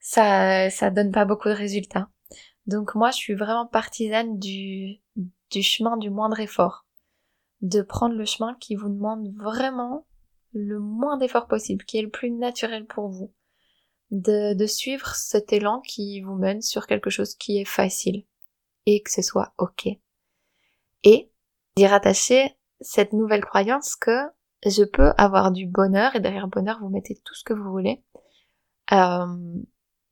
Ça, 0.00 0.70
ça 0.70 0.90
donne 0.90 1.12
pas 1.12 1.24
beaucoup 1.24 1.48
de 1.48 1.54
résultats. 1.54 2.08
Donc 2.66 2.94
moi, 2.94 3.10
je 3.10 3.16
suis 3.16 3.34
vraiment 3.34 3.66
partisane 3.66 4.38
du, 4.38 5.00
du 5.50 5.62
chemin 5.62 5.96
du 5.96 6.10
moindre 6.10 6.40
effort. 6.40 6.86
De 7.62 7.82
prendre 7.82 8.14
le 8.14 8.24
chemin 8.24 8.54
qui 8.60 8.74
vous 8.74 8.88
demande 8.88 9.32
vraiment 9.36 10.06
le 10.52 10.78
moins 10.78 11.16
d'effort 11.16 11.46
possible, 11.46 11.84
qui 11.84 11.98
est 11.98 12.02
le 12.02 12.10
plus 12.10 12.30
naturel 12.30 12.86
pour 12.86 13.08
vous. 13.08 13.32
De, 14.10 14.52
de 14.52 14.66
suivre 14.66 15.14
cet 15.14 15.52
élan 15.52 15.80
qui 15.80 16.20
vous 16.20 16.34
mène 16.34 16.60
sur 16.60 16.86
quelque 16.86 17.08
chose 17.08 17.34
qui 17.34 17.58
est 17.58 17.64
facile. 17.64 18.26
Et 18.84 19.02
que 19.02 19.10
ce 19.10 19.22
soit 19.22 19.54
ok. 19.58 19.88
Et 21.04 21.30
d'y 21.76 21.86
rattacher 21.86 22.56
cette 22.80 23.12
nouvelle 23.12 23.44
croyance 23.44 23.96
que 23.96 24.28
je 24.64 24.84
peux 24.84 25.12
avoir 25.16 25.50
du 25.50 25.66
bonheur, 25.66 26.14
et 26.14 26.20
derrière 26.20 26.48
bonheur 26.48 26.78
vous 26.80 26.88
mettez 26.88 27.20
tout 27.24 27.34
ce 27.34 27.44
que 27.44 27.54
vous 27.54 27.70
voulez, 27.70 28.04
euh, 28.92 29.26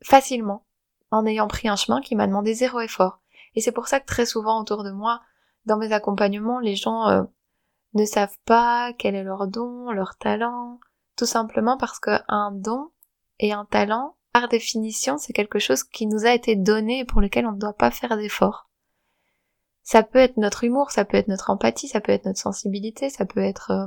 facilement, 0.02 0.66
en 1.10 1.26
ayant 1.26 1.48
pris 1.48 1.68
un 1.68 1.76
chemin 1.76 2.00
qui 2.00 2.16
m'a 2.16 2.26
demandé 2.26 2.54
zéro 2.54 2.80
effort. 2.80 3.20
Et 3.54 3.60
c'est 3.60 3.72
pour 3.72 3.88
ça 3.88 4.00
que 4.00 4.06
très 4.06 4.26
souvent 4.26 4.60
autour 4.60 4.84
de 4.84 4.90
moi, 4.90 5.20
dans 5.66 5.76
mes 5.76 5.92
accompagnements, 5.92 6.60
les 6.60 6.76
gens 6.76 7.08
euh, 7.08 7.22
ne 7.94 8.04
savent 8.04 8.36
pas 8.44 8.92
quel 8.92 9.14
est 9.14 9.24
leur 9.24 9.46
don, 9.48 9.90
leur 9.90 10.16
talent, 10.16 10.80
tout 11.16 11.26
simplement 11.26 11.76
parce 11.76 11.98
qu'un 11.98 12.52
don 12.52 12.90
et 13.38 13.52
un 13.52 13.64
talent, 13.64 14.16
par 14.32 14.48
définition, 14.48 15.18
c'est 15.18 15.32
quelque 15.32 15.58
chose 15.58 15.82
qui 15.82 16.06
nous 16.06 16.24
a 16.24 16.32
été 16.32 16.54
donné 16.54 17.00
et 17.00 17.04
pour 17.04 17.20
lequel 17.20 17.46
on 17.46 17.52
ne 17.52 17.58
doit 17.58 17.72
pas 17.76 17.90
faire 17.90 18.16
d'efforts. 18.16 18.70
Ça 19.82 20.02
peut 20.02 20.18
être 20.18 20.36
notre 20.36 20.64
humour, 20.64 20.92
ça 20.92 21.04
peut 21.04 21.16
être 21.16 21.28
notre 21.28 21.50
empathie, 21.50 21.88
ça 21.88 22.00
peut 22.00 22.12
être 22.12 22.26
notre 22.26 22.38
sensibilité, 22.38 23.10
ça 23.10 23.26
peut 23.26 23.42
être 23.42 23.72
euh, 23.72 23.86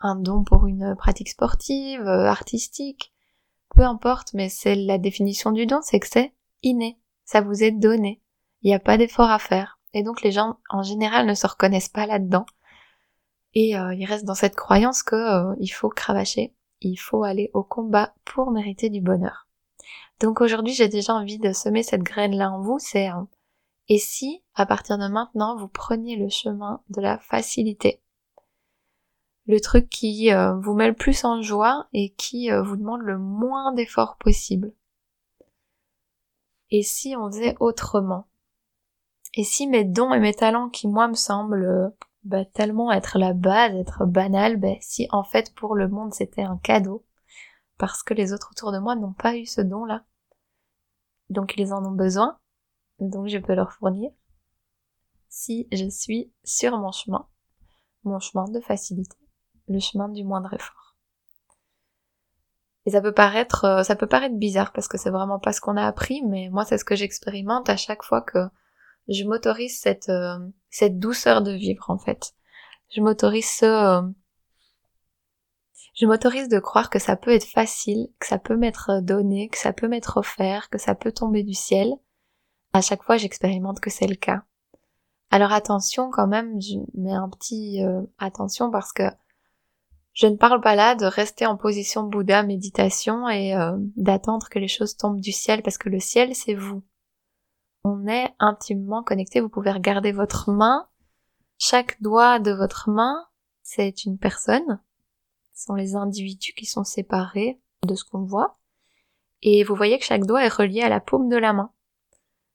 un 0.00 0.16
don 0.16 0.44
pour 0.44 0.66
une 0.66 0.94
pratique 0.96 1.30
sportive, 1.30 2.02
euh, 2.02 2.26
artistique, 2.26 3.12
peu 3.74 3.82
importe, 3.82 4.34
mais 4.34 4.48
c'est 4.48 4.74
la 4.74 4.98
définition 4.98 5.52
du 5.52 5.66
don, 5.66 5.80
c'est 5.82 6.00
que 6.00 6.08
c'est 6.08 6.34
inné, 6.62 6.98
ça 7.24 7.40
vous 7.40 7.62
est 7.62 7.70
donné, 7.70 8.20
il 8.62 8.68
n'y 8.68 8.74
a 8.74 8.80
pas 8.80 8.98
d'effort 8.98 9.30
à 9.30 9.38
faire. 9.38 9.79
Et 9.92 10.02
donc 10.02 10.22
les 10.22 10.32
gens 10.32 10.58
en 10.68 10.82
général 10.82 11.26
ne 11.26 11.34
se 11.34 11.46
reconnaissent 11.46 11.88
pas 11.88 12.06
là-dedans. 12.06 12.46
Et 13.54 13.76
euh, 13.76 13.94
ils 13.94 14.04
restent 14.04 14.24
dans 14.24 14.34
cette 14.34 14.54
croyance 14.54 15.02
que 15.02 15.16
euh, 15.16 15.66
faut 15.72 15.88
cravacher, 15.88 16.54
il 16.80 16.96
faut 16.96 17.24
aller 17.24 17.50
au 17.52 17.64
combat 17.64 18.14
pour 18.24 18.52
mériter 18.52 18.90
du 18.90 19.00
bonheur. 19.00 19.48
Donc 20.20 20.40
aujourd'hui 20.40 20.72
j'ai 20.72 20.88
déjà 20.88 21.14
envie 21.14 21.38
de 21.38 21.52
semer 21.52 21.82
cette 21.82 22.02
graine-là 22.02 22.50
en 22.52 22.60
vous, 22.60 22.78
c'est 22.78 23.10
euh, 23.10 23.22
et 23.88 23.98
si 23.98 24.44
à 24.54 24.66
partir 24.66 24.98
de 24.98 25.08
maintenant 25.08 25.56
vous 25.56 25.68
preniez 25.68 26.16
le 26.16 26.28
chemin 26.28 26.82
de 26.90 27.00
la 27.00 27.18
facilité 27.18 28.00
le 29.46 29.60
truc 29.60 29.88
qui 29.88 30.30
vous 30.62 30.74
met 30.74 30.86
le 30.86 30.94
plus 30.94 31.24
en 31.24 31.42
joie 31.42 31.88
et 31.92 32.10
qui 32.10 32.50
vous 32.50 32.76
demande 32.76 33.00
le 33.00 33.18
moins 33.18 33.72
d'efforts 33.72 34.16
possible. 34.16 34.72
Et 36.70 36.84
si 36.84 37.16
on 37.16 37.26
faisait 37.28 37.56
autrement? 37.58 38.29
Et 39.34 39.44
si 39.44 39.66
mes 39.66 39.84
dons 39.84 40.12
et 40.12 40.20
mes 40.20 40.34
talents 40.34 40.68
qui 40.68 40.88
moi 40.88 41.08
me 41.08 41.14
semblent 41.14 41.94
bah, 42.24 42.44
tellement 42.44 42.92
être 42.92 43.18
la 43.18 43.32
base, 43.32 43.74
être 43.74 44.04
banal, 44.04 44.56
bah, 44.56 44.74
si 44.80 45.06
en 45.10 45.24
fait 45.24 45.54
pour 45.54 45.74
le 45.74 45.88
monde 45.88 46.12
c'était 46.12 46.42
un 46.42 46.58
cadeau, 46.58 47.06
parce 47.78 48.02
que 48.02 48.14
les 48.14 48.32
autres 48.32 48.50
autour 48.52 48.72
de 48.72 48.78
moi 48.78 48.96
n'ont 48.96 49.12
pas 49.12 49.36
eu 49.36 49.46
ce 49.46 49.60
don-là. 49.60 50.04
Donc 51.30 51.54
ils 51.56 51.72
en 51.72 51.84
ont 51.84 51.92
besoin, 51.92 52.38
donc 52.98 53.28
je 53.28 53.38
peux 53.38 53.54
leur 53.54 53.72
fournir. 53.72 54.10
Si 55.28 55.68
je 55.70 55.88
suis 55.88 56.32
sur 56.42 56.76
mon 56.76 56.90
chemin, 56.90 57.28
mon 58.02 58.18
chemin 58.18 58.44
de 58.48 58.60
facilité, 58.60 59.16
le 59.68 59.78
chemin 59.78 60.08
du 60.08 60.24
moindre 60.24 60.52
effort. 60.52 60.96
Et 62.86 62.90
ça 62.90 63.00
peut 63.00 63.14
paraître, 63.14 63.64
euh, 63.64 63.82
ça 63.84 63.94
peut 63.94 64.06
paraître 64.08 64.36
bizarre 64.36 64.72
parce 64.72 64.88
que 64.88 64.98
c'est 64.98 65.10
vraiment 65.10 65.38
pas 65.38 65.52
ce 65.52 65.60
qu'on 65.60 65.76
a 65.76 65.86
appris, 65.86 66.22
mais 66.22 66.48
moi 66.50 66.64
c'est 66.64 66.78
ce 66.78 66.84
que 66.84 66.96
j'expérimente 66.96 67.68
à 67.68 67.76
chaque 67.76 68.02
fois 68.02 68.22
que 68.22 68.38
je 69.08 69.24
m'autorise 69.24 69.78
cette, 69.78 70.08
euh, 70.08 70.38
cette 70.70 70.98
douceur 70.98 71.42
de 71.42 71.52
vivre 71.52 71.90
en 71.90 71.98
fait. 71.98 72.32
Je 72.94 73.00
m'autorise 73.00 73.48
ce... 73.48 73.66
Euh, 73.66 74.02
je 75.94 76.06
m'autorise 76.06 76.48
de 76.48 76.58
croire 76.58 76.88
que 76.88 76.98
ça 76.98 77.16
peut 77.16 77.32
être 77.32 77.46
facile, 77.46 78.08
que 78.18 78.26
ça 78.26 78.38
peut 78.38 78.56
m'être 78.56 79.00
donné, 79.02 79.48
que 79.48 79.58
ça 79.58 79.72
peut 79.72 79.88
m'être 79.88 80.16
offert, 80.16 80.70
que 80.70 80.78
ça 80.78 80.94
peut 80.94 81.12
tomber 81.12 81.42
du 81.42 81.52
ciel. 81.52 81.92
À 82.72 82.80
chaque 82.80 83.02
fois, 83.02 83.16
j'expérimente 83.16 83.80
que 83.80 83.90
c'est 83.90 84.06
le 84.06 84.14
cas. 84.14 84.42
Alors 85.30 85.52
attention 85.52 86.10
quand 86.10 86.26
même, 86.26 86.60
je 86.60 86.78
mets 86.94 87.12
un 87.12 87.28
petit 87.28 87.84
euh, 87.84 88.02
attention 88.18 88.70
parce 88.70 88.92
que 88.92 89.02
je 90.12 90.26
ne 90.26 90.36
parle 90.36 90.60
pas 90.60 90.74
là 90.74 90.94
de 90.94 91.04
rester 91.04 91.46
en 91.46 91.56
position 91.56 92.02
Bouddha 92.02 92.42
méditation 92.42 93.28
et 93.28 93.54
d'attendre 93.96 94.48
que 94.48 94.58
les 94.58 94.68
choses 94.68 94.96
tombent 94.96 95.20
du 95.20 95.30
ciel 95.30 95.62
parce 95.62 95.78
que 95.78 95.88
le 95.88 96.00
ciel 96.00 96.34
c'est 96.34 96.54
vous 96.54 96.82
on 97.84 98.06
est 98.06 98.34
intimement 98.38 99.02
connecté. 99.02 99.40
Vous 99.40 99.48
pouvez 99.48 99.70
regarder 99.70 100.12
votre 100.12 100.50
main. 100.50 100.88
Chaque 101.58 102.00
doigt 102.02 102.38
de 102.38 102.52
votre 102.52 102.90
main, 102.90 103.26
c'est 103.62 104.04
une 104.04 104.18
personne. 104.18 104.80
Ce 105.54 105.64
sont 105.64 105.74
les 105.74 105.94
individus 105.94 106.54
qui 106.54 106.66
sont 106.66 106.84
séparés 106.84 107.60
de 107.86 107.94
ce 107.94 108.04
qu'on 108.04 108.24
voit. 108.24 108.58
Et 109.42 109.64
vous 109.64 109.74
voyez 109.74 109.98
que 109.98 110.04
chaque 110.04 110.26
doigt 110.26 110.44
est 110.44 110.48
relié 110.48 110.82
à 110.82 110.88
la 110.88 111.00
paume 111.00 111.28
de 111.28 111.36
la 111.36 111.52
main. 111.52 111.72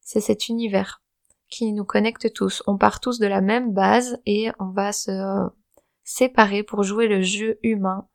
C'est 0.01 0.21
cet 0.21 0.49
univers 0.49 1.03
qui 1.49 1.71
nous 1.73 1.85
connecte 1.85 2.33
tous. 2.33 2.63
On 2.67 2.77
part 2.77 2.99
tous 2.99 3.19
de 3.19 3.27
la 3.27 3.41
même 3.41 3.73
base 3.73 4.19
et 4.25 4.51
on 4.59 4.69
va 4.69 4.91
se 4.91 5.49
séparer 6.03 6.63
pour 6.63 6.83
jouer 6.83 7.07
le 7.07 7.21
jeu 7.21 7.59
humain 7.63 8.07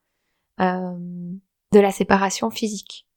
euh, 0.61 0.97
de 1.73 1.81
la 1.81 1.91
séparation 1.91 2.51
physique 2.51 3.09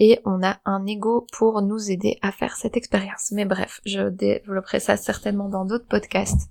et 0.00 0.18
on 0.24 0.42
a 0.42 0.58
un 0.64 0.86
ego 0.86 1.26
pour 1.30 1.60
nous 1.60 1.90
aider 1.90 2.18
à 2.22 2.32
faire 2.32 2.56
cette 2.56 2.76
expérience. 2.76 3.30
Mais 3.32 3.44
bref, 3.44 3.80
je 3.84 4.08
développerai 4.08 4.80
ça 4.80 4.96
certainement 4.96 5.50
dans 5.50 5.66
d'autres 5.66 5.86
podcasts. 5.86 6.50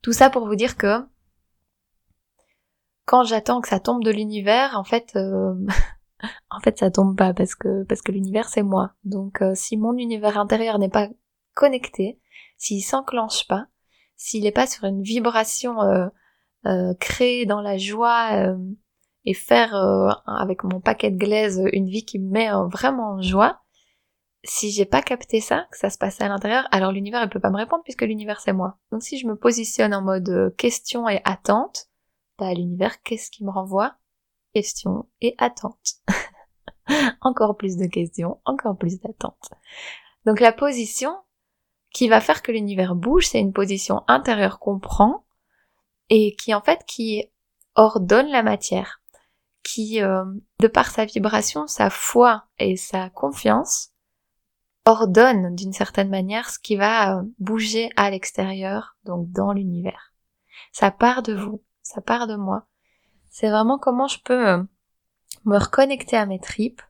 Tout 0.00 0.14
ça 0.14 0.30
pour 0.30 0.46
vous 0.46 0.56
dire 0.56 0.78
que 0.78 1.04
quand 3.04 3.22
j'attends 3.22 3.60
que 3.60 3.68
ça 3.68 3.80
tombe 3.80 4.02
de 4.02 4.10
l'univers, 4.10 4.78
en 4.78 4.82
fait, 4.82 5.12
euh, 5.14 5.54
en 6.50 6.60
fait, 6.60 6.78
ça 6.78 6.90
tombe 6.90 7.16
pas 7.16 7.34
parce 7.34 7.54
que 7.54 7.84
parce 7.84 8.00
que 8.00 8.12
l'univers 8.12 8.48
c'est 8.48 8.62
moi. 8.62 8.94
Donc, 9.04 9.42
euh, 9.42 9.52
si 9.54 9.76
mon 9.76 9.94
univers 9.96 10.38
intérieur 10.38 10.78
n'est 10.78 10.88
pas 10.88 11.08
connecté, 11.54 12.18
s'il 12.56 12.82
s'enclenche 12.82 13.46
pas, 13.46 13.66
s'il 14.16 14.44
n'est 14.44 14.52
pas 14.52 14.66
sur 14.66 14.84
une 14.84 15.02
vibration 15.02 15.82
euh, 15.82 16.94
créée 16.98 17.44
dans 17.44 17.60
la 17.60 17.76
joie 17.76 18.56
et 19.26 19.34
faire 19.34 19.74
euh, 19.74 20.08
avec 20.24 20.64
mon 20.64 20.80
paquet 20.80 21.10
de 21.10 21.18
glaise 21.18 21.62
une 21.72 21.88
vie 21.88 22.04
qui 22.04 22.18
me 22.18 22.30
met 22.30 22.50
euh, 22.50 22.66
vraiment 22.68 23.14
en 23.14 23.20
joie, 23.20 23.60
si 24.44 24.70
j'ai 24.70 24.84
pas 24.84 25.02
capté 25.02 25.40
ça, 25.40 25.66
que 25.72 25.76
ça 25.76 25.90
se 25.90 25.98
passe 25.98 26.20
à 26.20 26.28
l'intérieur, 26.28 26.68
alors 26.70 26.92
l'univers 26.92 27.20
ne 27.20 27.26
peut 27.26 27.40
pas 27.40 27.50
me 27.50 27.56
répondre 27.56 27.82
puisque 27.82 28.02
l'univers 28.02 28.40
c'est 28.40 28.52
moi. 28.52 28.78
Donc 28.92 29.02
si 29.02 29.18
je 29.18 29.26
me 29.26 29.36
positionne 29.36 29.92
en 29.92 30.02
mode 30.02 30.28
euh, 30.28 30.50
question 30.50 31.08
et 31.08 31.20
attente, 31.24 31.88
bah 32.38 32.54
l'univers 32.54 33.02
qu'est-ce 33.02 33.30
qui 33.30 33.44
me 33.44 33.50
renvoie? 33.50 33.96
Question 34.54 35.08
et 35.20 35.34
attente. 35.38 35.96
encore 37.20 37.56
plus 37.56 37.76
de 37.76 37.86
questions, 37.86 38.40
encore 38.44 38.78
plus 38.78 39.00
d'attentes. 39.00 39.50
Donc 40.24 40.38
la 40.38 40.52
position 40.52 41.10
qui 41.92 42.08
va 42.08 42.20
faire 42.20 42.42
que 42.42 42.52
l'univers 42.52 42.94
bouge, 42.94 43.26
c'est 43.26 43.40
une 43.40 43.52
position 43.52 44.02
intérieure 44.06 44.60
qu'on 44.60 44.78
prend 44.78 45.24
et 46.10 46.36
qui 46.36 46.54
en 46.54 46.62
fait 46.62 46.84
qui 46.86 47.24
ordonne 47.74 48.28
la 48.28 48.44
matière 48.44 49.02
qui, 49.66 50.00
euh, 50.00 50.24
de 50.60 50.68
par 50.68 50.90
sa 50.90 51.04
vibration, 51.04 51.66
sa 51.66 51.90
foi 51.90 52.44
et 52.58 52.76
sa 52.76 53.10
confiance, 53.10 53.90
ordonne 54.84 55.56
d'une 55.56 55.72
certaine 55.72 56.08
manière 56.08 56.50
ce 56.50 56.60
qui 56.60 56.76
va 56.76 57.18
euh, 57.18 57.22
bouger 57.40 57.90
à 57.96 58.10
l'extérieur, 58.10 58.96
donc 59.04 59.28
dans 59.32 59.52
l'univers. 59.52 60.12
Ça 60.70 60.92
part 60.92 61.22
de 61.22 61.34
vous, 61.34 61.64
ça 61.82 62.00
part 62.00 62.28
de 62.28 62.36
moi. 62.36 62.68
C'est 63.28 63.50
vraiment 63.50 63.76
comment 63.76 64.06
je 64.06 64.20
peux 64.24 64.48
euh, 64.48 64.62
me 65.44 65.58
reconnecter 65.58 66.16
à 66.16 66.26
mes 66.26 66.38
tripes 66.38 66.82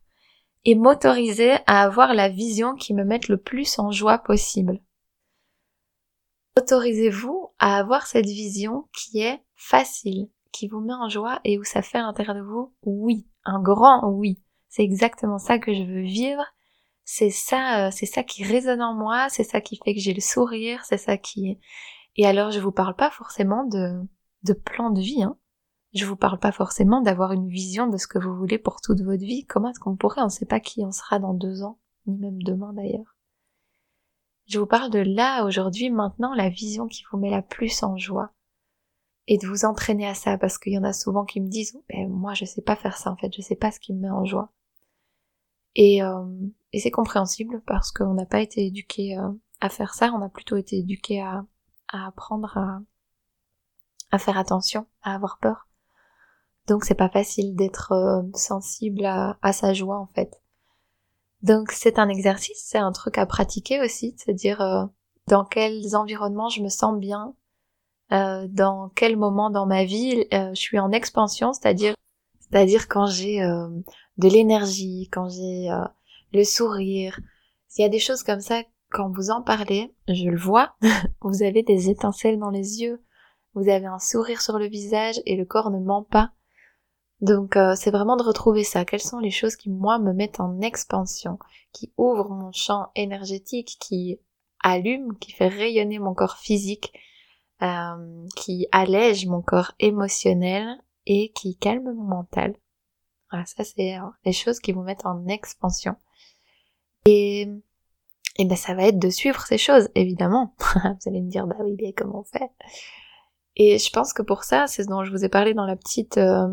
et 0.67 0.75
m'autoriser 0.75 1.53
à 1.67 1.83
avoir 1.83 2.13
la 2.13 2.29
vision 2.29 2.75
qui 2.75 2.93
me 2.93 3.05
mette 3.05 3.29
le 3.29 3.39
plus 3.39 3.79
en 3.79 3.91
joie 3.91 4.19
possible. 4.19 4.83
Autorisez-vous 6.59 7.55
à 7.59 7.79
avoir 7.79 8.07
cette 8.07 8.27
vision 8.27 8.87
qui 8.93 9.23
est 9.23 9.43
facile, 9.55 10.29
qui 10.57 10.69
vous 10.69 10.81
met 10.81 10.95
en 10.95 11.09
joie 11.09 11.41
et 11.45 11.59
où 11.59 11.65
ça 11.65 11.83
fait 11.83 11.99
à 11.99 12.03
l'intérieur 12.03 12.35
de 12.35 12.41
vous? 12.41 12.75
Oui, 12.83 13.29
un 13.45 13.61
grand 13.61 14.09
oui. 14.09 14.43
C'est 14.69 14.83
exactement 14.83 15.39
ça 15.39 15.59
que 15.59 15.75
je 15.75 15.83
veux 15.83 16.03
vivre. 16.03 16.45
C'est 17.05 17.31
ça, 17.31 17.87
euh, 17.87 17.91
c'est 17.93 18.07
ça 18.07 18.23
qui 18.23 18.43
résonne 18.43 18.83
en 18.83 18.95
moi, 18.95 19.29
c'est 19.29 19.45
ça 19.45 19.61
qui 19.61 19.79
fait 19.85 19.95
que 19.95 20.01
j'ai 20.01 20.15
le 20.15 20.21
sourire, 20.21 20.85
c'est 20.85 20.99
ça 20.99 21.17
qui 21.17 21.59
Et 22.17 22.27
alors 22.27 22.51
je 22.51 22.59
vous 22.59 22.73
parle 22.73 22.97
pas 22.97 23.11
forcément 23.11 23.65
de, 23.65 24.03
de 24.43 24.53
plan 24.53 24.91
de 24.91 25.01
vie, 25.01 25.23
hein. 25.23 25.39
Je 25.95 26.05
vous 26.05 26.17
parle 26.17 26.39
pas 26.39 26.53
forcément 26.53 27.01
d'avoir 27.01 27.33
une 27.33 27.49
vision 27.49 27.87
de 27.87 27.97
ce 27.97 28.07
que 28.07 28.19
vous 28.19 28.35
voulez 28.35 28.59
pour 28.59 28.81
toute 28.83 29.01
votre 29.01 29.23
vie. 29.23 29.47
Comment 29.47 29.71
est-ce 29.71 29.81
qu'on 29.81 29.97
pourrait? 29.97 30.21
On 30.21 30.29
sait 30.29 30.45
pas 30.45 30.61
qui 30.61 30.85
on 30.85 30.91
sera 30.91 31.19
dans 31.19 31.33
deux 31.33 31.63
ans, 31.63 31.79
ni 32.07 32.19
même 32.19 32.43
demain 32.43 32.75
d'ailleurs. 32.75 33.17
Je 34.47 34.59
vous 34.59 34.67
parle 34.67 34.91
de 34.91 34.99
là, 34.99 35.45
aujourd'hui, 35.45 35.91
maintenant, 35.91 36.35
la 36.35 36.51
vision 36.51 36.87
qui 36.87 37.03
vous 37.11 37.19
met 37.19 37.31
la 37.31 37.41
plus 37.41 37.83
en 37.83 37.97
joie. 37.97 38.31
Et 39.29 39.39
de 39.39 39.47
vous 39.47 39.65
entraîner 39.65 40.07
à 40.07 40.15
ça, 40.15 40.39
parce 40.39 40.57
qu'il 40.59 40.73
y 40.73 40.79
en 40.79 40.85
a 40.85 40.93
souvent 40.93 41.25
qui 41.25 41.41
me 41.41 41.49
disent, 41.49 41.81
ben, 41.89 42.09
moi 42.09 42.35
je 42.35 42.45
sais 42.45 42.63
pas 42.63 42.77
faire 42.77 42.97
ça 42.97 43.11
en 43.11 43.17
fait, 43.17 43.35
je 43.35 43.43
sais 43.43 43.57
pas 43.57 43.73
ce 43.73 43.81
qui 43.81 43.93
me 43.93 44.01
met 44.01 44.11
en 44.11 44.25
joie. 44.25 44.53
Et, 45.75 46.03
euh, 46.03 46.25
et 46.73 46.81
c'est 46.81 46.91
compréhensible 46.91 47.63
parce 47.67 47.91
qu'on 47.91 48.15
n'a 48.15 48.27
pas 48.27 48.41
été 48.41 48.67
éduqué 48.67 49.19
euh, 49.19 49.31
à 49.61 49.69
faire 49.69 49.95
ça, 49.95 50.13
on 50.13 50.23
a 50.23 50.29
plutôt 50.29 50.57
été 50.57 50.77
éduqué 50.77 51.21
à, 51.23 51.45
apprendre 51.89 52.59
à, 54.11 54.19
faire 54.19 54.39
attention, 54.39 54.87
à 55.03 55.15
avoir 55.15 55.39
peur. 55.39 55.69
Donc 56.67 56.85
c'est 56.85 56.95
pas 56.95 57.09
facile 57.09 57.55
d'être 57.55 57.93
euh, 57.93 58.23
sensible 58.35 59.05
à, 59.05 59.53
sa 59.53 59.73
joie 59.73 59.99
en 59.99 60.07
fait. 60.07 60.43
Donc 61.43 61.71
c'est 61.71 61.99
un 61.99 62.09
exercice, 62.09 62.63
c'est 62.63 62.79
un 62.79 62.93
truc 62.93 63.19
à 63.19 63.27
pratiquer 63.27 63.81
aussi, 63.81 64.15
c'est 64.19 64.35
dire 64.35 64.61
euh, 64.61 64.85
dans 65.29 65.45
quels 65.45 65.97
environnements 65.97 66.49
je 66.49 66.63
me 66.63 66.69
sens 66.69 66.99
bien, 66.99 67.35
euh, 68.13 68.47
dans 68.49 68.91
quel 68.95 69.17
moment 69.17 69.51
dans 69.51 69.67
ma 69.67 69.85
vie 69.85 70.27
euh, 70.33 70.51
je 70.51 70.61
suis 70.61 70.79
en 70.79 70.93
expansion, 70.93 71.53
c'est-à-dire 71.53 71.95
c'est-à-dire 72.41 72.87
quand 72.87 73.07
j'ai 73.07 73.41
de 73.41 74.29
l'énergie, 74.29 75.09
quand 75.11 75.29
j'ai 75.29 75.69
le 76.33 76.45
sourire. 76.45 77.19
Il 77.77 77.83
y 77.83 77.85
a 77.85 77.89
des 77.89 77.99
choses 77.99 78.23
comme 78.23 78.41
ça 78.41 78.63
quand 78.91 79.11
vous 79.11 79.31
en 79.31 79.43
parlez, 79.43 79.93
je 80.09 80.29
le 80.29 80.39
vois, 80.39 80.77
vous 81.21 81.43
avez 81.43 81.63
des 81.63 81.91
étincelles 81.91 82.39
dans 82.39 82.51
les 82.51 82.83
yeux, 82.83 83.03
vous 83.55 83.69
avez 83.69 83.87
un 83.87 83.99
sourire 83.99 84.41
sur 84.41 84.59
le 84.59 84.69
visage 84.69 85.21
et 85.27 85.37
le 85.37 85.45
corps 85.45 85.71
ne 85.71 85.81
ment 85.81 86.03
pas. 86.03 86.33
Donc 87.21 87.57
euh, 87.57 87.75
c'est 87.75 87.91
vraiment 87.91 88.17
de 88.17 88.23
retrouver 88.23 88.65
ça. 88.65 88.85
Quelles 88.85 89.01
sont 89.01 89.19
les 89.19 89.31
choses 89.31 89.57
qui 89.57 89.71
moi 89.71 89.99
me 89.99 90.13
mettent 90.13 90.41
en 90.41 90.61
expansion, 90.61 91.39
qui 91.73 91.93
ouvrent 91.97 92.31
mon 92.31 92.53
champ 92.53 92.91
énergétique, 92.95 93.79
qui 93.81 94.19
allument, 94.63 95.15
qui 95.21 95.33
fait 95.33 95.49
rayonner 95.49 95.99
mon 95.99 96.15
corps 96.15 96.37
physique, 96.37 96.93
euh, 97.63 98.27
qui 98.37 98.67
allège 98.73 99.27
mon 99.27 99.41
corps 99.41 99.73
émotionnel 99.79 100.79
et 101.07 101.33
qui 101.33 101.57
calme 101.57 101.93
mon 101.93 102.05
mental. 102.05 102.55
Voilà, 103.31 103.47
ça 103.47 103.65
c'est 103.65 103.97
euh, 103.97 104.03
les 104.25 104.33
choses 104.33 104.61
qui 104.61 104.73
vous 104.73 104.83
mettent 104.83 105.07
en 105.07 105.27
expansion. 105.27 105.97
Et, 107.07 107.49
et 108.39 108.45
ben 108.45 108.57
ça 108.57 108.75
va 108.75 108.85
être 108.85 108.99
de 108.99 109.11
suivre 109.11 109.41
ces 109.47 109.59
choses, 109.59 109.89
évidemment. 109.95 110.55
vous 110.75 111.09
allez 111.09 111.23
me 111.23 111.31
dire 111.31 111.47
bah 111.47 111.57
oui, 111.61 111.75
bien 111.77 111.93
comment 111.97 112.21
on 112.21 112.25
fait? 112.25 112.51
Et 113.57 113.79
je 113.79 113.91
pense 113.91 114.13
que 114.13 114.23
pour 114.23 114.45
ça, 114.45 114.67
c'est 114.67 114.83
ce 114.85 114.89
dont 114.89 115.05
je 115.05 115.11
vous 115.11 115.25
ai 115.25 115.29
parlé 115.29 115.55
dans 115.55 115.65
la 115.65 115.77
petite 115.77 116.19
euh, 116.19 116.49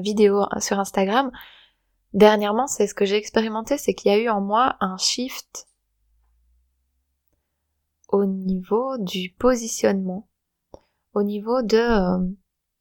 vidéo 0.00 0.44
sur 0.58 0.78
Instagram, 0.78 1.32
dernièrement, 2.12 2.66
c'est 2.66 2.86
ce 2.86 2.94
que 2.94 3.04
j'ai 3.04 3.16
expérimenté, 3.16 3.78
c'est 3.78 3.94
qu'il 3.94 4.12
y 4.12 4.14
a 4.14 4.18
eu 4.18 4.28
en 4.28 4.40
moi 4.40 4.76
un 4.80 4.96
shift 4.98 5.66
au 8.14 8.26
niveau 8.26 8.96
du 8.98 9.30
positionnement, 9.30 10.28
au 11.14 11.24
niveau 11.24 11.62
de 11.62 11.76
euh, 11.76 12.24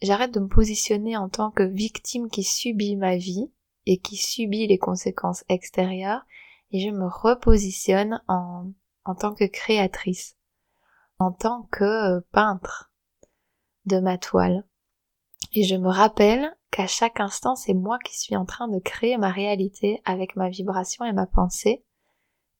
j'arrête 0.03 0.31
de 0.31 0.39
me 0.39 0.47
positionner 0.47 1.17
en 1.17 1.27
tant 1.27 1.49
que 1.49 1.63
victime 1.63 2.29
qui 2.29 2.43
subit 2.43 2.95
ma 2.95 3.17
vie 3.17 3.51
et 3.87 3.97
qui 3.97 4.15
subit 4.15 4.67
les 4.67 4.77
conséquences 4.77 5.43
extérieures 5.49 6.23
et 6.69 6.81
je 6.81 6.91
me 6.91 7.07
repositionne 7.07 8.21
en, 8.27 8.71
en 9.05 9.15
tant 9.15 9.33
que 9.33 9.45
créatrice, 9.45 10.37
en 11.17 11.31
tant 11.31 11.67
que 11.71 11.83
euh, 11.83 12.21
peintre 12.31 12.91
de 13.85 13.99
ma 13.99 14.19
toile. 14.19 14.67
Et 15.51 15.63
je 15.63 15.75
me 15.75 15.89
rappelle 15.89 16.55
qu'à 16.69 16.85
chaque 16.85 17.19
instant, 17.19 17.55
c'est 17.55 17.73
moi 17.73 17.97
qui 18.05 18.19
suis 18.19 18.35
en 18.35 18.45
train 18.45 18.67
de 18.67 18.79
créer 18.79 19.17
ma 19.17 19.31
réalité 19.31 19.99
avec 20.05 20.35
ma 20.35 20.49
vibration 20.49 21.05
et 21.05 21.11
ma 21.11 21.25
pensée, 21.25 21.83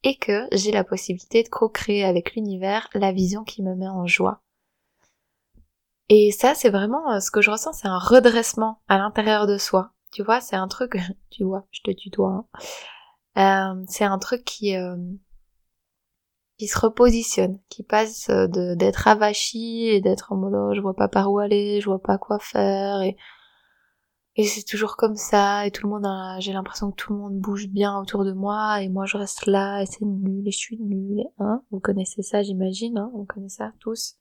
et 0.03 0.15
que 0.17 0.47
j'ai 0.51 0.71
la 0.71 0.83
possibilité 0.83 1.43
de 1.43 1.49
co-créer 1.49 2.03
avec 2.03 2.35
l'univers 2.35 2.89
la 2.93 3.11
vision 3.11 3.43
qui 3.43 3.63
me 3.63 3.75
met 3.75 3.87
en 3.87 4.05
joie. 4.05 4.41
Et 6.09 6.31
ça, 6.31 6.53
c'est 6.53 6.69
vraiment 6.69 7.11
euh, 7.11 7.19
ce 7.19 7.31
que 7.31 7.41
je 7.41 7.49
ressens, 7.49 7.73
c'est 7.73 7.87
un 7.87 7.97
redressement 7.97 8.81
à 8.87 8.97
l'intérieur 8.97 9.47
de 9.47 9.57
soi. 9.57 9.91
Tu 10.11 10.23
vois, 10.23 10.41
c'est 10.41 10.55
un 10.55 10.67
truc, 10.67 10.97
tu 11.31 11.43
vois, 11.43 11.65
je 11.71 11.81
te 11.81 11.91
tutoie. 11.91 12.45
Hein. 13.35 13.75
Euh, 13.77 13.83
c'est 13.87 14.03
un 14.03 14.19
truc 14.19 14.43
qui 14.43 14.75
euh, 14.75 14.95
qui 16.59 16.67
se 16.67 16.77
repositionne, 16.77 17.59
qui 17.69 17.83
passe 17.83 18.29
d'être 18.29 19.07
avachi 19.07 19.87
et 19.87 20.01
d'être 20.01 20.31
en 20.31 20.35
mode 20.35 20.53
oh, 20.53 20.73
je 20.75 20.81
vois 20.81 20.95
pas 20.95 21.07
par 21.07 21.31
où 21.31 21.39
aller, 21.39 21.81
je 21.81 21.85
vois 21.85 22.01
pas 22.01 22.17
quoi 22.19 22.37
faire 22.39 23.01
et 23.01 23.17
et 24.35 24.45
c'est 24.45 24.63
toujours 24.63 24.97
comme 24.97 25.15
ça, 25.15 25.67
et 25.67 25.71
tout 25.71 25.85
le 25.85 25.93
monde 25.93 26.05
a, 26.07 26.39
j'ai 26.39 26.53
l'impression 26.53 26.89
que 26.89 26.95
tout 26.95 27.13
le 27.13 27.19
monde 27.19 27.37
bouge 27.37 27.67
bien 27.67 27.99
autour 27.99 28.25
de 28.25 28.31
moi, 28.31 28.81
et 28.81 28.89
moi 28.89 29.05
je 29.05 29.17
reste 29.17 29.45
là, 29.45 29.81
et 29.81 29.85
c'est 29.85 30.01
nul, 30.01 30.47
et 30.47 30.51
je 30.51 30.57
suis 30.57 30.77
nulle, 30.79 31.23
hein. 31.37 31.63
Vous 31.69 31.79
connaissez 31.79 32.23
ça, 32.23 32.41
j'imagine, 32.41 32.97
hein. 32.97 33.11
On 33.13 33.25
connaît 33.25 33.49
ça 33.49 33.73
tous. 33.79 34.15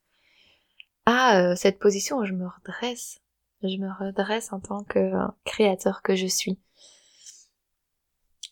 Ah, 1.07 1.41
euh, 1.41 1.57
cette 1.57 1.79
position 1.79 2.19
où 2.19 2.25
je 2.27 2.35
me 2.35 2.47
redresse. 2.47 3.21
Je 3.63 3.79
me 3.79 3.89
redresse 3.91 4.53
en 4.53 4.61
tant 4.61 4.85
que 4.85 5.13
créateur 5.45 6.03
que 6.03 6.15
je 6.15 6.27
suis. 6.27 6.61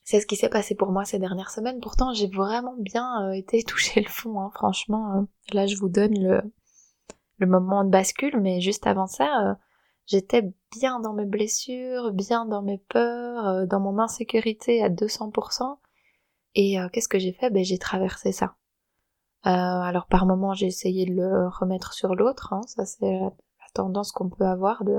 C'est 0.04 0.20
ce 0.20 0.26
qui 0.26 0.36
s'est 0.36 0.48
passé 0.48 0.74
pour 0.74 0.90
moi 0.92 1.04
ces 1.04 1.18
dernières 1.18 1.50
semaines. 1.50 1.80
Pourtant, 1.80 2.14
j'ai 2.14 2.28
vraiment 2.28 2.74
bien 2.78 3.28
euh, 3.28 3.32
été 3.32 3.62
toucher 3.64 4.00
le 4.00 4.08
fond, 4.08 4.40
hein. 4.40 4.50
Franchement, 4.54 5.18
euh, 5.18 5.22
là, 5.52 5.66
je 5.66 5.76
vous 5.76 5.90
donne 5.90 6.42
le 7.36 7.46
moment 7.46 7.84
de 7.84 7.90
bascule, 7.90 8.40
mais 8.40 8.62
juste 8.62 8.86
avant 8.86 9.06
ça, 9.06 9.58
J'étais 10.10 10.52
bien 10.72 10.98
dans 10.98 11.12
mes 11.12 11.24
blessures, 11.24 12.10
bien 12.12 12.44
dans 12.44 12.62
mes 12.62 12.78
peurs, 12.78 13.46
euh, 13.46 13.66
dans 13.66 13.78
mon 13.78 14.00
insécurité 14.00 14.82
à 14.82 14.88
200%. 14.88 15.78
Et 16.56 16.80
euh, 16.80 16.88
qu'est-ce 16.88 17.06
que 17.06 17.20
j'ai 17.20 17.32
fait? 17.32 17.48
Ben 17.48 17.62
j'ai 17.62 17.78
traversé 17.78 18.32
ça. 18.32 18.56
Euh, 19.46 19.50
alors 19.50 20.08
par 20.08 20.26
moments 20.26 20.52
j'ai 20.52 20.66
essayé 20.66 21.06
de 21.06 21.12
le 21.12 21.46
remettre 21.46 21.92
sur 21.92 22.16
l'autre, 22.16 22.52
hein, 22.52 22.60
ça 22.66 22.84
c'est 22.84 23.20
la, 23.20 23.30
tendance 23.72 24.10
qu'on 24.10 24.28
peut 24.28 24.44
avoir 24.44 24.82
de 24.82 24.98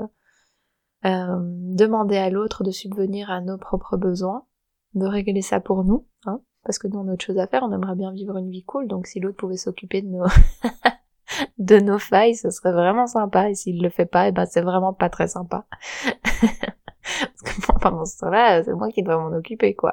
demander 1.04 2.16
à 2.16 2.30
l'autre 2.30 2.64
de 2.64 2.70
subvenir 2.70 3.30
à 3.30 3.42
nos 3.42 3.58
propres 3.58 3.98
besoins, 3.98 4.46
de 4.94 5.04
régler 5.04 5.42
ça 5.42 5.60
pour 5.60 5.84
nous, 5.84 6.06
hein, 6.24 6.40
parce 6.64 6.78
que 6.78 6.88
nous 6.88 6.98
on 6.98 7.08
a 7.08 7.12
autre 7.12 7.24
chose 7.24 7.38
à 7.38 7.46
faire, 7.46 7.64
on 7.64 7.72
aimerait 7.72 7.96
bien 7.96 8.12
vivre 8.12 8.38
une 8.38 8.48
vie 8.48 8.64
cool, 8.64 8.88
donc 8.88 9.06
si 9.06 9.20
l'autre 9.20 9.36
pouvait 9.36 9.58
s'occuper 9.58 10.00
de 10.00 10.08
nos 10.08 10.24
de 11.58 11.78
nos 11.78 11.98
failles, 11.98 12.34
ce 12.34 12.50
serait 12.50 12.72
vraiment 12.72 13.06
sympa. 13.06 13.50
Et 13.50 13.54
s'il 13.54 13.82
le 13.82 13.90
fait 13.90 14.06
pas, 14.06 14.26
et 14.26 14.28
eh 14.28 14.32
ben 14.32 14.46
c'est 14.46 14.62
vraiment 14.62 14.92
pas 14.92 15.08
très 15.08 15.28
sympa. 15.28 15.66
Parce 17.02 17.42
que 17.42 17.78
pendant 17.80 18.04
ce 18.04 18.18
temps-là, 18.18 18.62
c'est 18.62 18.74
moi 18.74 18.90
qui 18.90 19.02
dois 19.02 19.18
m'en 19.18 19.36
occuper, 19.36 19.74
quoi. 19.74 19.92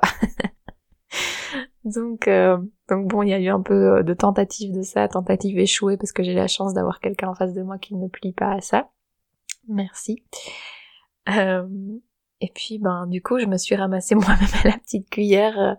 donc, 1.83 2.27
euh, 2.27 2.57
donc 2.87 3.07
bon, 3.07 3.23
il 3.23 3.29
y 3.29 3.33
a 3.33 3.39
eu 3.39 3.49
un 3.49 3.61
peu 3.61 3.97
euh, 3.97 4.03
de 4.03 4.13
tentatives 4.13 4.75
de 4.75 4.83
ça, 4.83 5.07
tentatives 5.07 5.57
échouées, 5.57 5.97
parce 5.97 6.11
que 6.11 6.23
j'ai 6.23 6.33
la 6.33 6.47
chance 6.47 6.73
d'avoir 6.73 6.99
quelqu'un 6.99 7.29
en 7.29 7.35
face 7.35 7.53
de 7.53 7.63
moi 7.63 7.77
qui 7.79 7.95
ne 7.95 8.07
plie 8.07 8.33
pas 8.33 8.53
à 8.53 8.61
ça. 8.61 8.89
Merci. 9.67 10.23
Euh, 11.29 11.67
et 12.41 12.51
puis, 12.53 12.79
ben, 12.79 13.07
du 13.07 13.21
coup, 13.21 13.39
je 13.39 13.45
me 13.45 13.57
suis 13.57 13.75
ramassée 13.75 14.15
moi-même 14.15 14.49
à 14.63 14.67
la 14.67 14.77
petite 14.77 15.09
cuillère 15.09 15.77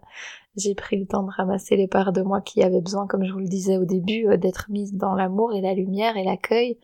j'ai 0.56 0.74
pris 0.74 0.98
le 0.98 1.06
temps 1.06 1.22
de 1.22 1.30
ramasser 1.30 1.76
les 1.76 1.88
parts 1.88 2.12
de 2.12 2.22
moi 2.22 2.40
qui 2.40 2.62
avaient 2.62 2.80
besoin, 2.80 3.06
comme 3.06 3.24
je 3.24 3.32
vous 3.32 3.38
le 3.38 3.48
disais 3.48 3.76
au 3.76 3.84
début, 3.84 4.28
euh, 4.28 4.36
d'être 4.36 4.66
mises 4.70 4.94
dans 4.94 5.14
l'amour 5.14 5.54
et 5.54 5.60
la 5.60 5.74
lumière 5.74 6.16
et 6.16 6.24
l'accueil. 6.24 6.78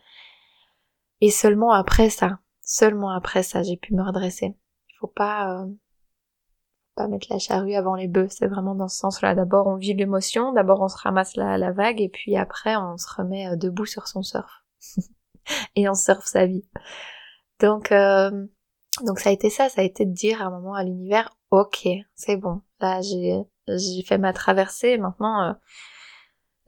Et 1.21 1.31
seulement 1.31 1.73
après 1.73 2.11
ça, 2.11 2.39
seulement 2.61 3.11
après 3.11 3.43
ça, 3.43 3.63
j'ai 3.63 3.77
pu 3.77 3.95
me 3.95 4.03
redresser. 4.03 4.57
Il 4.89 4.95
faut 5.01 5.07
pas, 5.09 5.63
euh, 5.63 5.67
pas 6.95 7.09
mettre 7.09 7.27
la 7.31 7.39
charrue 7.39 7.75
avant 7.75 7.97
les 7.97 8.09
bœufs. 8.09 8.29
C'est 8.31 8.47
vraiment 8.47 8.75
dans 8.75 8.89
ce 8.89 8.99
sens-là. 8.99 9.35
D'abord, 9.35 9.67
on 9.67 9.77
vit 9.77 9.95
l'émotion, 9.95 10.53
d'abord 10.53 10.81
on 10.81 10.89
se 10.89 10.99
ramasse 10.99 11.37
la, 11.37 11.59
la 11.59 11.73
vague, 11.73 12.01
et 12.01 12.09
puis 12.09 12.37
après, 12.37 12.77
on 12.77 12.97
se 12.97 13.09
remet 13.17 13.49
euh, 13.49 13.57
debout 13.57 13.87
sur 13.87 14.07
son 14.07 14.23
surf. 14.23 14.65
et 15.77 15.89
on 15.89 15.95
surfe 15.95 16.27
sa 16.27 16.47
vie. 16.47 16.65
Donc, 17.61 17.91
donc 19.03 19.19
ça 19.19 19.31
a 19.31 19.33
été 19.33 19.49
ça, 19.49 19.71
ça 19.71 19.81
a 19.81 19.85
été 19.85 20.05
de 20.05 20.13
dire 20.13 20.43
à 20.43 20.45
un 20.47 20.51
moment 20.51 20.75
à 20.75 20.85
l'univers, 20.85 21.36
ok, 21.51 21.89
c'est 22.15 22.37
bon, 22.37 22.63
là 22.81 23.01
j'ai 23.01 23.43
j'ai 23.69 24.03
fait 24.03 24.19
ma 24.19 24.33
traversée, 24.33 24.99
maintenant 24.99 25.43
euh, 25.43 25.53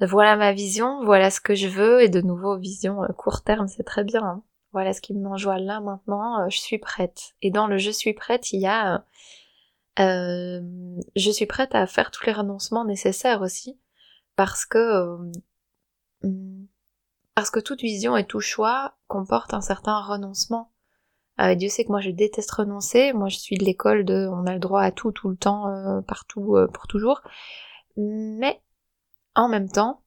voilà 0.07 0.37
ma 0.37 0.53
vision, 0.53 1.05
voilà 1.05 1.31
ce 1.31 1.41
que 1.41 1.55
je 1.55 1.69
veux, 1.69 2.03
et 2.03 2.09
de 2.09 2.21
nouveau 2.21 2.57
vision 2.57 3.03
euh, 3.05 3.09
court 3.09 3.43
terme, 3.43 3.69
c'est 3.69 3.85
très 3.85 4.05
bien. 4.05 4.23
Hein. 4.25 4.43
Voilà 4.73 4.93
ce 4.93 5.01
qui 5.01 5.15
me 5.15 5.37
joie 5.37 5.59
là 5.59 5.81
maintenant, 5.81 6.41
euh, 6.41 6.49
je 6.51 6.59
suis 6.59 6.79
prête. 6.79 7.35
Et 7.43 7.51
dans 7.51 7.67
le 7.67 7.79
je 7.79 7.91
suis 7.91 8.15
prête, 8.15 8.53
il 8.53 8.61
y 8.61 8.67
a 8.67 9.05
je 9.99 11.31
suis 11.33 11.47
prête 11.47 11.75
à 11.75 11.87
faire 11.87 12.11
tous 12.13 12.25
les 12.27 12.33
renoncements 12.33 12.85
nécessaires 12.85 13.43
aussi, 13.43 13.81
parce 14.37 14.65
que 14.67 15.17
hmm, 16.23 16.67
parce 17.35 17.51
que 17.51 17.61
toute 17.61 17.81
vision 17.83 18.17
et 18.17 18.27
tout 18.27 18.41
choix 18.41 18.97
comporte 19.07 19.55
un 19.55 19.61
certain 19.61 20.01
renoncement. 20.01 20.73
Euh, 21.41 21.55
Dieu 21.55 21.69
sait 21.69 21.85
que 21.85 21.91
moi 21.91 22.01
je 22.01 22.11
déteste 22.11 22.51
renoncer, 22.51 23.13
moi 23.13 23.29
je 23.29 23.39
suis 23.39 23.57
de 23.57 23.65
l'école 23.65 24.05
de 24.05 24.29
on 24.31 24.47
a 24.47 24.55
le 24.55 24.59
droit 24.59 24.83
à 24.83 24.91
tout 24.91 25.13
tout 25.13 25.29
le 25.29 25.37
temps, 25.37 25.69
euh, 25.69 26.01
partout, 26.03 26.57
euh, 26.57 26.67
pour 26.67 26.87
toujours. 26.87 27.23
Mais 27.97 28.61
en 29.35 29.49
même 29.49 29.69
temps, 29.71 30.03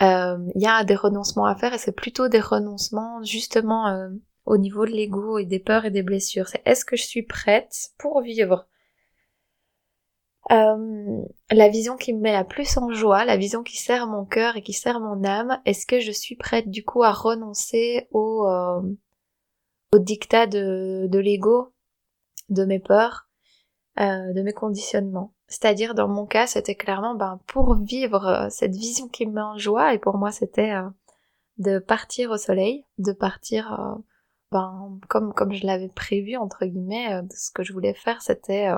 il 0.00 0.52
y 0.56 0.66
a 0.66 0.84
des 0.84 0.94
renoncements 0.94 1.46
à 1.46 1.56
faire 1.56 1.72
et 1.74 1.78
c'est 1.78 1.92
plutôt 1.92 2.28
des 2.28 2.40
renoncements 2.40 3.22
justement 3.24 4.10
au 4.44 4.58
niveau 4.58 4.84
de 4.86 4.90
l'ego 4.92 5.38
et 5.38 5.46
des 5.46 5.58
peurs 5.58 5.84
et 5.86 5.90
des 5.90 6.02
blessures. 6.02 6.48
C'est 6.48 6.62
est-ce 6.66 6.84
que 6.84 6.96
je 6.96 7.04
suis 7.04 7.22
prête 7.22 7.90
pour 7.98 8.20
vivre? 8.20 8.68
La 10.50 11.68
vision 11.68 11.96
qui 11.96 12.12
me 12.12 12.20
met 12.20 12.32
la 12.32 12.44
plus 12.44 12.76
en 12.76 12.92
joie, 12.92 13.24
la 13.24 13.36
vision 13.36 13.62
qui 13.62 13.76
sert 13.76 14.06
mon 14.06 14.24
cœur 14.24 14.56
et 14.56 14.62
qui 14.62 14.74
sert 14.74 15.00
mon 15.00 15.24
âme, 15.24 15.60
est-ce 15.64 15.86
que 15.86 16.00
je 16.00 16.12
suis 16.12 16.36
prête 16.36 16.70
du 16.70 16.84
coup 16.84 17.02
à 17.02 17.12
renoncer 17.12 18.06
au, 18.12 18.46
au 19.96 19.98
dictat 19.98 20.46
de, 20.46 21.18
l'ego, 21.18 21.72
de 22.50 22.64
mes 22.64 22.78
peurs, 22.78 23.28
euh, 23.98 24.32
de 24.34 24.42
mes 24.42 24.52
conditionnements 24.52 25.34
C'est-à-dire 25.48 25.94
dans 25.94 26.06
mon 26.06 26.26
cas, 26.26 26.46
c'était 26.46 26.74
clairement 26.74 27.14
ben, 27.14 27.40
pour 27.46 27.74
vivre 27.76 28.26
euh, 28.26 28.48
cette 28.50 28.74
vision 28.74 29.08
qui 29.08 29.26
me 29.26 29.32
met 29.32 29.40
en 29.40 29.56
joie, 29.56 29.94
et 29.94 29.98
pour 29.98 30.18
moi 30.18 30.32
c'était 30.32 30.72
euh, 30.72 30.88
de 31.56 31.78
partir 31.78 32.30
au 32.30 32.36
soleil, 32.36 32.84
de 32.98 33.12
partir 33.12 33.96
ben, 34.52 34.98
comme, 35.08 35.32
comme 35.32 35.52
je 35.54 35.66
l'avais 35.66 35.88
prévu, 35.88 36.36
entre 36.36 36.66
guillemets, 36.66 37.22
de 37.22 37.32
ce 37.32 37.50
que 37.50 37.62
je 37.62 37.72
voulais 37.72 37.94
faire, 37.94 38.20
c'était 38.20 38.68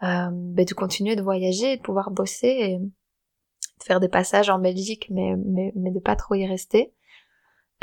ben, 0.00 0.32
de 0.32 0.74
continuer 0.74 1.14
de 1.14 1.22
voyager, 1.22 1.76
de 1.76 1.82
pouvoir 1.82 2.10
bosser 2.10 2.48
et 2.48 2.78
de 2.78 3.84
faire 3.84 4.00
des 4.00 4.08
passages 4.08 4.50
en 4.50 4.58
Belgique, 4.58 5.06
mais, 5.10 5.36
mais, 5.36 5.72
mais 5.76 5.92
de 5.92 6.00
pas 6.00 6.16
trop 6.16 6.34
y 6.34 6.44
rester. 6.44 6.92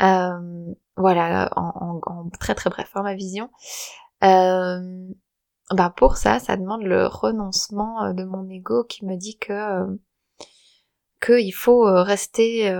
Euh, 0.02 0.74
voilà, 0.96 1.50
en, 1.56 2.00
en, 2.04 2.30
très 2.40 2.54
très 2.54 2.70
bref, 2.70 2.90
hein, 2.94 3.02
ma 3.02 3.14
vision. 3.14 3.50
Euh, 4.24 5.08
bah 5.70 5.92
pour 5.94 6.16
ça, 6.16 6.38
ça 6.38 6.56
demande 6.56 6.82
le 6.82 7.06
renoncement 7.06 8.04
euh, 8.04 8.12
de 8.12 8.24
mon 8.24 8.48
ego 8.48 8.84
qui 8.84 9.04
me 9.04 9.16
dit 9.16 9.36
que 9.38 9.52
euh, 9.52 9.86
qu'il 11.24 11.54
faut 11.54 11.84
rester 11.84 12.70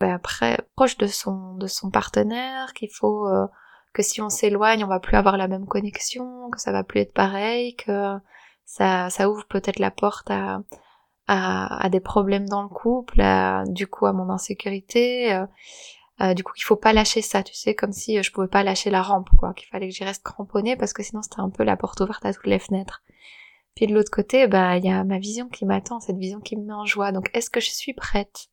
après 0.00 0.58
proche 0.76 0.98
de 0.98 1.06
son 1.06 1.54
de 1.54 1.66
son 1.66 1.90
partenaire, 1.90 2.74
qu'il 2.74 2.90
faut 2.92 3.26
que 3.94 4.02
si 4.02 4.20
on 4.20 4.28
s'éloigne, 4.28 4.84
on 4.84 4.88
va 4.88 5.00
plus 5.00 5.16
avoir 5.16 5.36
la 5.36 5.48
même 5.48 5.66
connexion, 5.66 6.50
que 6.50 6.60
ça 6.60 6.72
va 6.72 6.84
plus 6.84 7.00
être 7.00 7.14
pareil, 7.14 7.74
que 7.76 8.16
ça, 8.66 9.08
ça 9.10 9.30
ouvre 9.30 9.46
peut-être 9.46 9.78
la 9.78 9.90
porte 9.90 10.30
à, 10.30 10.60
à, 11.26 11.88
des 11.90 12.00
problèmes 12.00 12.48
dans 12.48 12.62
le 12.62 12.68
couple, 12.68 13.22
du 13.68 13.86
coup 13.86 14.06
à 14.06 14.12
mon 14.12 14.30
insécurité. 14.30 15.44
Euh, 16.20 16.34
du 16.34 16.44
coup, 16.44 16.52
il 16.56 16.62
faut 16.62 16.76
pas 16.76 16.92
lâcher 16.92 17.22
ça, 17.22 17.42
tu 17.42 17.54
sais, 17.54 17.74
comme 17.74 17.92
si 17.92 18.18
euh, 18.18 18.22
je 18.22 18.30
pouvais 18.30 18.48
pas 18.48 18.62
lâcher 18.62 18.90
la 18.90 19.02
rampe, 19.02 19.28
quoi, 19.36 19.52
qu'il 19.52 19.68
fallait 19.68 19.88
que 19.88 19.94
j'y 19.94 20.04
reste 20.04 20.22
cramponnée 20.22 20.76
parce 20.76 20.92
que 20.92 21.02
sinon 21.02 21.22
c'était 21.22 21.40
un 21.40 21.50
peu 21.50 21.64
la 21.64 21.76
porte 21.76 22.00
ouverte 22.00 22.24
à 22.24 22.32
toutes 22.32 22.46
les 22.46 22.60
fenêtres. 22.60 23.02
Puis 23.74 23.88
de 23.88 23.94
l'autre 23.94 24.12
côté, 24.12 24.46
bah 24.46 24.76
il 24.76 24.84
y 24.84 24.90
a 24.90 25.02
ma 25.02 25.18
vision 25.18 25.48
qui 25.48 25.64
m'attend, 25.64 25.98
cette 25.98 26.16
vision 26.16 26.40
qui 26.40 26.56
me 26.56 26.64
met 26.64 26.72
en 26.72 26.86
joie. 26.86 27.10
Donc 27.10 27.30
est-ce 27.34 27.50
que 27.50 27.60
je 27.60 27.70
suis 27.70 27.94
prête 27.94 28.46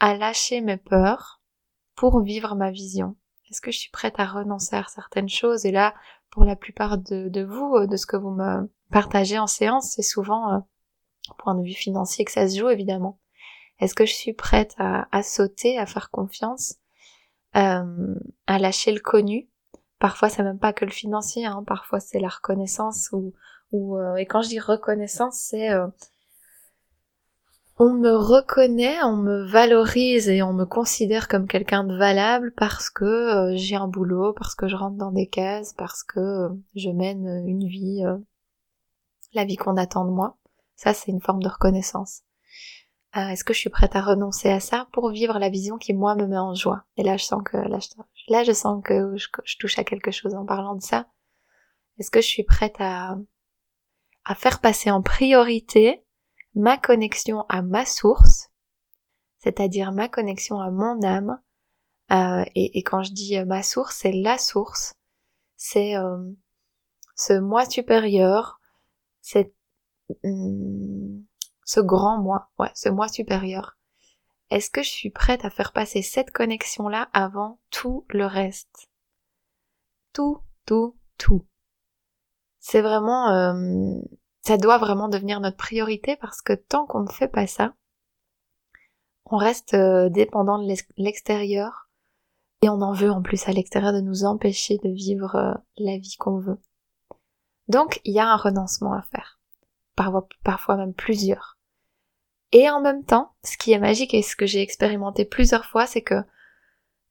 à 0.00 0.16
lâcher 0.16 0.60
mes 0.60 0.76
peurs 0.76 1.40
pour 1.94 2.20
vivre 2.22 2.56
ma 2.56 2.72
vision? 2.72 3.16
Est-ce 3.50 3.60
que 3.60 3.70
je 3.70 3.78
suis 3.78 3.90
prête 3.90 4.18
à 4.18 4.26
renoncer 4.26 4.74
à 4.74 4.84
certaines 4.88 5.28
choses? 5.28 5.66
Et 5.66 5.70
là, 5.70 5.94
pour 6.30 6.44
la 6.44 6.56
plupart 6.56 6.98
de, 6.98 7.44
vous, 7.44 7.86
de 7.86 7.96
ce 7.96 8.06
que 8.06 8.16
vous 8.16 8.30
me 8.30 8.68
partager 8.90 9.38
en 9.38 9.46
séance, 9.46 9.92
c'est 9.94 10.02
souvent, 10.02 10.54
euh, 10.54 10.58
point 11.38 11.54
de 11.54 11.62
vue 11.62 11.74
financier, 11.74 12.24
que 12.24 12.32
ça 12.32 12.48
se 12.48 12.58
joue 12.58 12.68
évidemment. 12.68 13.20
Est-ce 13.78 13.94
que 13.94 14.06
je 14.06 14.14
suis 14.14 14.32
prête 14.32 14.74
à, 14.78 15.08
à 15.10 15.22
sauter, 15.22 15.78
à 15.78 15.86
faire 15.86 16.10
confiance, 16.10 16.79
euh, 17.56 18.14
à 18.46 18.58
lâcher 18.58 18.92
le 18.92 19.00
connu 19.00 19.50
Parfois, 20.00 20.30
c'est 20.30 20.42
même 20.42 20.58
pas 20.58 20.72
que 20.72 20.86
le 20.86 20.90
financier, 20.90 21.44
hein, 21.44 21.62
parfois 21.66 22.00
c'est 22.00 22.20
la 22.20 22.30
reconnaissance 22.30 23.10
ou, 23.12 23.34
euh, 23.98 24.16
et 24.16 24.24
quand 24.24 24.40
je 24.40 24.48
dis 24.48 24.58
reconnaissance, 24.58 25.36
c'est 25.38 25.70
euh, 25.70 25.88
on 27.78 27.92
me 27.92 28.10
reconnaît, 28.16 29.02
on 29.04 29.16
me 29.16 29.44
valorise 29.44 30.30
et 30.30 30.42
on 30.42 30.54
me 30.54 30.64
considère 30.64 31.28
comme 31.28 31.46
quelqu'un 31.46 31.84
de 31.84 31.94
valable 31.96 32.54
parce 32.56 32.88
que 32.88 33.04
euh, 33.04 33.52
j'ai 33.56 33.76
un 33.76 33.88
boulot, 33.88 34.32
parce 34.32 34.54
que 34.54 34.68
je 34.68 34.76
rentre 34.76 34.96
dans 34.96 35.12
des 35.12 35.26
cases, 35.26 35.74
parce 35.74 36.02
que 36.02 36.48
je 36.74 36.88
mène 36.90 37.26
une 37.46 37.66
vie 37.68 38.02
la 39.34 39.44
vie 39.44 39.56
qu'on 39.56 39.76
attend 39.76 40.06
de 40.06 40.10
moi. 40.10 40.38
Ça, 40.76 40.94
c'est 40.94 41.10
une 41.10 41.20
forme 41.20 41.42
de 41.42 41.48
reconnaissance. 41.48 42.22
Euh, 43.16 43.28
Est-ce 43.28 43.42
que 43.42 43.52
je 43.52 43.58
suis 43.58 43.70
prête 43.70 43.96
à 43.96 44.02
renoncer 44.02 44.50
à 44.50 44.60
ça 44.60 44.86
pour 44.92 45.10
vivre 45.10 45.38
la 45.38 45.48
vision 45.48 45.78
qui 45.78 45.94
moi 45.94 46.14
me 46.14 46.26
met 46.26 46.38
en 46.38 46.54
joie? 46.54 46.84
Et 46.96 47.02
là, 47.02 47.16
je 47.16 47.24
sens 47.24 47.42
que 47.44 47.56
là, 47.56 47.78
je, 48.44 48.52
sens 48.52 48.82
que 48.84 49.16
je, 49.16 49.56
touche 49.58 49.78
à 49.78 49.84
quelque 49.84 50.12
chose 50.12 50.34
en 50.34 50.46
parlant 50.46 50.76
de 50.76 50.82
ça. 50.82 51.08
Est-ce 51.98 52.10
que 52.10 52.20
je 52.20 52.28
suis 52.28 52.44
prête 52.44 52.76
à 52.78 53.16
à 54.24 54.34
faire 54.34 54.60
passer 54.60 54.90
en 54.90 55.02
priorité 55.02 56.04
ma 56.54 56.76
connexion 56.76 57.46
à 57.48 57.62
ma 57.62 57.86
source, 57.86 58.50
c'est-à-dire 59.38 59.92
ma 59.92 60.08
connexion 60.08 60.60
à 60.60 60.70
mon 60.70 61.02
âme? 61.02 61.40
Euh, 62.12 62.44
et, 62.54 62.82
quand 62.82 63.02
je 63.02 63.12
dis 63.12 63.38
euh, 63.38 63.44
ma 63.44 63.62
source, 63.62 63.96
c'est 63.96 64.12
la 64.12 64.36
source, 64.36 64.94
c'est 65.56 65.96
euh, 65.96 66.18
ce 67.14 67.34
moi 67.38 67.64
supérieur 67.68 68.60
cette, 69.20 69.54
hmm, 70.24 71.20
ce 71.70 71.78
grand 71.78 72.18
moi, 72.18 72.50
ouais, 72.58 72.72
ce 72.74 72.88
moi 72.88 73.06
supérieur. 73.06 73.76
Est-ce 74.50 74.72
que 74.72 74.82
je 74.82 74.88
suis 74.88 75.10
prête 75.10 75.44
à 75.44 75.50
faire 75.50 75.72
passer 75.72 76.02
cette 76.02 76.32
connexion-là 76.32 77.08
avant 77.12 77.60
tout 77.70 78.04
le 78.08 78.26
reste? 78.26 78.90
Tout, 80.12 80.40
tout, 80.66 80.96
tout. 81.16 81.46
C'est 82.58 82.80
vraiment, 82.80 83.30
euh, 83.30 84.00
ça 84.44 84.56
doit 84.56 84.78
vraiment 84.78 85.08
devenir 85.08 85.38
notre 85.38 85.58
priorité 85.58 86.16
parce 86.16 86.42
que 86.42 86.54
tant 86.54 86.86
qu'on 86.86 87.04
ne 87.04 87.08
fait 87.08 87.28
pas 87.28 87.46
ça, 87.46 87.72
on 89.26 89.36
reste 89.36 89.74
euh, 89.74 90.08
dépendant 90.08 90.58
de 90.58 90.74
l'extérieur 90.96 91.88
et 92.62 92.68
on 92.68 92.82
en 92.82 92.92
veut 92.92 93.12
en 93.12 93.22
plus 93.22 93.46
à 93.46 93.52
l'extérieur 93.52 93.92
de 93.92 94.00
nous 94.00 94.24
empêcher 94.24 94.78
de 94.78 94.90
vivre 94.90 95.36
euh, 95.36 95.54
la 95.76 95.98
vie 95.98 96.16
qu'on 96.18 96.40
veut. 96.40 96.58
Donc 97.68 98.00
il 98.02 98.12
y 98.12 98.18
a 98.18 98.26
un 98.26 98.36
renoncement 98.36 98.92
à 98.92 99.02
faire. 99.02 99.38
Parfois, 99.94 100.28
parfois 100.42 100.76
même 100.76 100.94
plusieurs. 100.94 101.59
Et 102.52 102.68
en 102.68 102.80
même 102.80 103.04
temps, 103.04 103.32
ce 103.44 103.56
qui 103.56 103.72
est 103.72 103.78
magique 103.78 104.14
et 104.14 104.22
ce 104.22 104.36
que 104.36 104.46
j'ai 104.46 104.60
expérimenté 104.60 105.24
plusieurs 105.24 105.66
fois, 105.66 105.86
c'est 105.86 106.02
que 106.02 106.22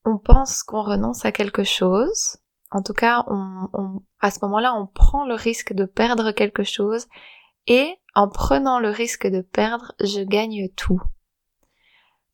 on 0.06 0.18
pense 0.18 0.64
qu'on 0.64 0.82
renonce 0.82 1.26
à 1.26 1.32
quelque 1.32 1.64
chose. 1.64 2.38
En 2.72 2.82
tout 2.82 2.94
cas, 2.94 3.24
on, 3.28 3.68
on, 3.74 4.02
à 4.20 4.32
ce 4.32 4.40
moment-là, 4.44 4.74
on 4.76 4.88
prend 4.88 5.26
le 5.26 5.36
risque 5.36 5.74
de 5.74 5.86
perdre 5.86 6.32
quelque 6.32 6.64
chose. 6.64 7.08
Et 7.68 7.96
en 8.16 8.28
prenant 8.28 8.80
le 8.80 8.90
risque 8.90 9.28
de 9.28 9.42
perdre, 9.42 9.94
je 10.00 10.22
gagne 10.22 10.70
tout. 10.76 11.02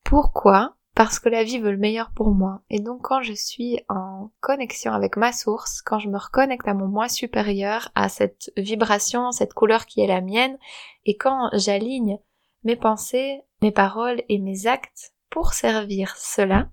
Pourquoi? 0.03 0.75
Parce 0.95 1.19
que 1.19 1.27
la 1.27 1.43
vie 1.43 1.59
veut 1.59 1.71
le 1.71 1.77
meilleur 1.77 2.11
pour 2.11 2.31
moi. 2.31 2.61
Et 2.69 2.79
donc 2.79 3.01
quand 3.01 3.21
je 3.21 3.33
suis 3.33 3.81
en 3.89 4.31
connexion 4.39 4.93
avec 4.93 5.17
ma 5.17 5.33
source, 5.33 5.81
quand 5.81 5.99
je 5.99 6.07
me 6.07 6.17
reconnecte 6.17 6.67
à 6.67 6.73
mon 6.73 6.87
moi 6.87 7.09
supérieur, 7.09 7.89
à 7.95 8.07
cette 8.07 8.51
vibration, 8.55 9.31
cette 9.31 9.53
couleur 9.53 9.85
qui 9.85 9.99
est 9.99 10.07
la 10.07 10.21
mienne, 10.21 10.57
et 11.05 11.17
quand 11.17 11.49
j'aligne 11.53 12.17
mes 12.65 12.75
pensées, 12.75 13.41
mes 13.61 13.71
paroles 13.71 14.21
et 14.27 14.39
mes 14.39 14.67
actes 14.67 15.13
pour 15.29 15.53
servir 15.53 16.15
cela, 16.17 16.69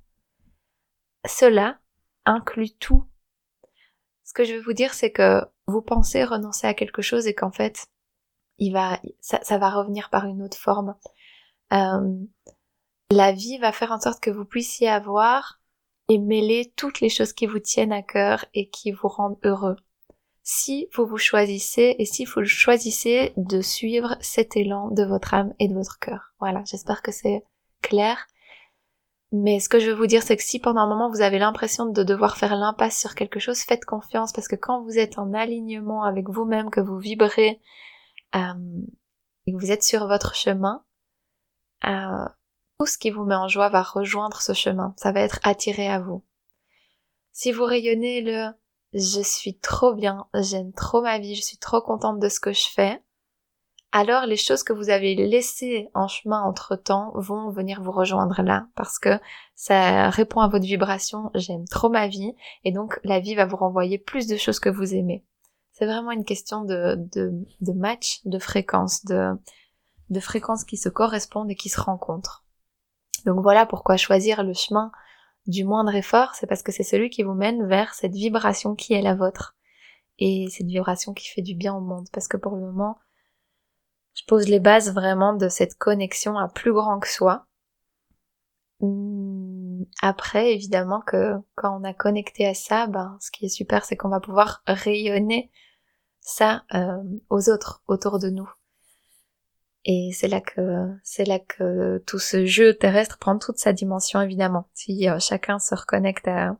cela 1.27 1.79
inclut 2.25 2.75
tout. 2.79 3.05
Ce 4.25 4.33
que 4.33 4.45
je 4.45 4.55
veux 4.55 4.63
vous 4.63 4.73
dire, 4.73 4.95
c'est 4.95 5.13
que 5.13 5.43
vous 5.67 5.83
pensez 5.83 6.25
renoncer 6.25 6.67
à 6.67 6.75
quelque 6.75 7.03
chose 7.03 7.27
et 7.27 7.35
qu'en 7.35 7.53
fait, 7.53 7.87
ça, 9.21 9.59
va 9.59 9.71
revenir 9.71 10.11
par 10.11 10.27
une 10.27 10.43
autre 10.43 10.57
forme. 10.57 10.97
Euh, 11.73 12.19
la 13.11 13.33
vie 13.33 13.59
va 13.59 13.73
faire 13.73 13.93
en 13.93 14.01
sorte 14.01 14.23
que 14.23 14.31
vous 14.31 14.45
puissiez 14.45 14.89
avoir 14.89 15.61
et 16.09 16.19
mêler 16.19 16.73
toutes 16.77 17.01
les 17.01 17.09
choses 17.09 17.33
qui 17.33 17.47
vous 17.47 17.59
tiennent 17.59 17.93
à 17.93 18.03
cœur 18.03 18.45
et 18.55 18.71
qui 18.71 18.93
vous 18.93 19.09
rendent 19.09 19.39
heureux. 19.45 19.77
Si 20.43 20.89
vous 20.95 21.07
vous 21.07 21.19
choisissez 21.19 21.95
et 21.99 22.05
si 22.05 22.25
vous 22.25 22.45
choisissez 22.45 23.33
de 23.37 23.61
suivre 23.61 24.17
cet 24.21 24.57
élan 24.57 24.91
de 24.91 25.05
votre 25.05 25.35
âme 25.35 25.55
et 25.61 25.69
de 25.69 25.75
votre 25.75 25.99
cœur. 26.01 26.33
Voilà, 26.41 26.65
j'espère 26.65 27.03
que 27.03 27.13
c'est 27.13 27.45
clair. 27.81 28.27
Mais 29.31 29.61
ce 29.61 29.69
que 29.69 29.79
je 29.79 29.89
veux 29.89 29.97
vous 29.97 30.07
dire, 30.07 30.23
c'est 30.23 30.37
que 30.37 30.43
si 30.43 30.59
pendant 30.59 30.83
un 30.83 30.89
moment 30.89 31.09
vous 31.09 31.23
avez 31.23 31.39
l'impression 31.39 31.87
de 31.87 32.03
devoir 32.03 32.37
faire 32.37 32.57
l'impasse 32.57 32.99
sur 32.99 33.15
quelque 33.15 33.41
chose, 33.41 33.61
faites 33.61 33.85
confiance 33.85 34.33
parce 34.33 34.49
que 34.49 34.57
quand 34.57 34.83
vous 34.83 34.99
êtes 34.99 35.17
en 35.19 35.33
alignement 35.33 36.03
avec 36.03 36.29
vous-même, 36.29 36.71
que 36.71 36.81
vous 36.81 36.99
vibrez 36.99 37.61
euh, 38.35 38.53
et 39.47 39.53
que 39.53 39.59
vous 39.59 39.71
êtes 39.71 39.85
sur 39.85 40.07
votre 40.07 40.35
chemin, 40.35 40.85
euh, 41.87 42.27
tout 42.79 42.87
ce 42.87 42.99
qui 42.99 43.11
vous 43.11 43.25
met 43.25 43.37
en 43.37 43.49
joie 43.49 43.71
va 43.71 43.83
rejoindre 43.83 44.43
ce 44.43 44.53
chemin, 44.53 44.93
ça 44.97 45.13
va 45.13 45.21
être 45.21 45.41
attiré 45.45 45.89
à 45.89 46.01
vous. 46.01 46.25
Si 47.33 47.53
vous 47.53 47.65
rayonnez 47.65 48.21
le 48.21 48.49
je 48.93 49.21
suis 49.21 49.59
trop 49.59 49.95
bien, 49.95 50.27
j'aime 50.35 50.73
trop 50.73 51.03
ma 51.03 51.19
vie, 51.19 51.35
je 51.35 51.43
suis 51.43 51.59
trop 51.59 51.81
contente 51.81 52.19
de 52.19 52.29
ce 52.29 52.41
que 52.41 52.53
je 52.53 52.69
fais, 52.69 53.03
alors 53.95 54.25
les 54.25 54.39
choses 54.39 54.63
que 54.63 54.73
vous 54.73 54.89
avez 54.89 55.15
laissées 55.15 55.91
en 55.93 56.09
chemin 56.09 56.41
entre 56.41 56.77
temps 56.77 57.13
vont 57.15 57.51
venir 57.51 57.83
vous 57.83 57.93
rejoindre 57.93 58.41
là 58.43 58.67
parce 58.75 58.99
que 58.99 59.21
ça 59.55 60.09
répond 60.09 60.41
à 60.41 60.49
votre 60.49 60.65
vibration, 60.65 61.31
j'aime 61.35 61.67
trop 61.67 61.91
ma 61.91 62.09
vie 62.09 62.33
et 62.65 62.73
donc 62.73 62.99
la 63.05 63.21
vie 63.21 63.35
va 63.35 63.45
vous 63.45 63.57
renvoyer 63.57 63.99
plus 63.99 64.27
de 64.27 64.39
choses 64.39 64.61
que 64.61 64.71
vous 64.71 64.95
aimez. 64.95 65.27
C'est 65.73 65.85
vraiment 65.85 66.11
une 66.11 66.25
question 66.25 66.65
de, 66.65 66.97
match, 67.75 68.21
de 68.25 68.39
fréquence, 68.39 69.05
de, 69.05 69.33
de 70.09 70.21
fréquences 70.21 70.65
qui 70.65 70.79
se 70.79 70.89
correspondent 70.89 71.51
et 71.51 71.57
qui 71.57 71.69
se 71.69 71.81
rencontrent. 71.81 72.47
Donc 73.27 73.43
voilà 73.43 73.67
pourquoi 73.67 73.99
choisir 73.99 74.43
le 74.43 74.55
chemin 74.55 74.91
du 75.47 75.65
moindre 75.65 75.95
effort, 75.95 76.35
c'est 76.35 76.47
parce 76.47 76.63
que 76.63 76.73
c'est 76.73 76.83
celui 76.85 77.11
qui 77.11 77.23
vous 77.23 77.35
mène 77.35 77.67
vers 77.67 77.95
cette 77.95 78.13
vibration 78.13 78.75
qui 78.75 78.95
est 78.95 79.03
la 79.03 79.15
vôtre. 79.15 79.57
Et 80.19 80.49
cette 80.51 80.67
vibration 80.67 81.15
qui 81.15 81.29
fait 81.29 81.43
du 81.43 81.55
bien 81.55 81.75
au 81.75 81.81
monde. 81.81 82.09
Parce 82.13 82.29
que 82.29 82.37
pour 82.37 82.55
le 82.57 82.63
moment, 82.63 82.99
Je 84.15 84.23
pose 84.27 84.49
les 84.49 84.59
bases 84.59 84.95
vraiment 84.95 85.35
de 85.35 85.51
cette 85.51 85.75
connexion 85.77 86.39
à 86.39 86.49
plus 86.49 86.73
grand 86.73 86.99
que 86.99 87.09
soi. 87.09 87.47
Hum, 88.81 89.87
après, 90.03 90.53
évidemment 90.55 91.01
que 91.01 91.35
quand 91.55 91.79
on 91.81 91.85
a 91.85 91.95
connecté 91.95 92.47
à 92.47 92.55
ça, 92.55 92.87
ben, 92.87 93.17
ce 93.21 93.31
qui 93.31 93.47
est 93.47 93.49
super, 93.49 93.85
c'est 93.85 93.97
qu'on 93.97 94.09
va 94.09 94.21
pouvoir 94.21 94.63
rayonner 94.67 95.51
ça 96.21 96.65
euh, 96.75 97.03
aux 97.31 97.49
autres 97.51 97.83
autour 97.89 98.19
de 98.19 98.31
nous. 98.31 98.49
Et 99.85 100.11
c'est 100.13 100.29
là 100.29 100.41
que 100.41 100.89
c'est 101.03 101.25
là 101.25 101.41
que 101.41 101.99
tout 102.07 102.21
ce 102.21 102.47
jeu 102.47 102.75
terrestre 102.75 103.19
prend 103.19 103.39
toute 103.39 103.59
sa 103.59 103.73
dimension 103.73 104.21
évidemment. 104.21 104.69
Si 104.75 105.09
euh, 105.09 105.19
chacun 105.19 105.59
se 105.59 105.75
reconnecte 105.75 106.29
à, 106.29 106.57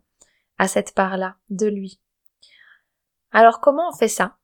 à 0.59 0.67
cette 0.67 0.95
part-là 0.95 1.37
de 1.49 1.67
lui. 1.67 2.01
Alors 3.31 3.61
comment 3.61 3.89
on 3.89 3.97
fait 3.97 4.09
ça? 4.09 4.39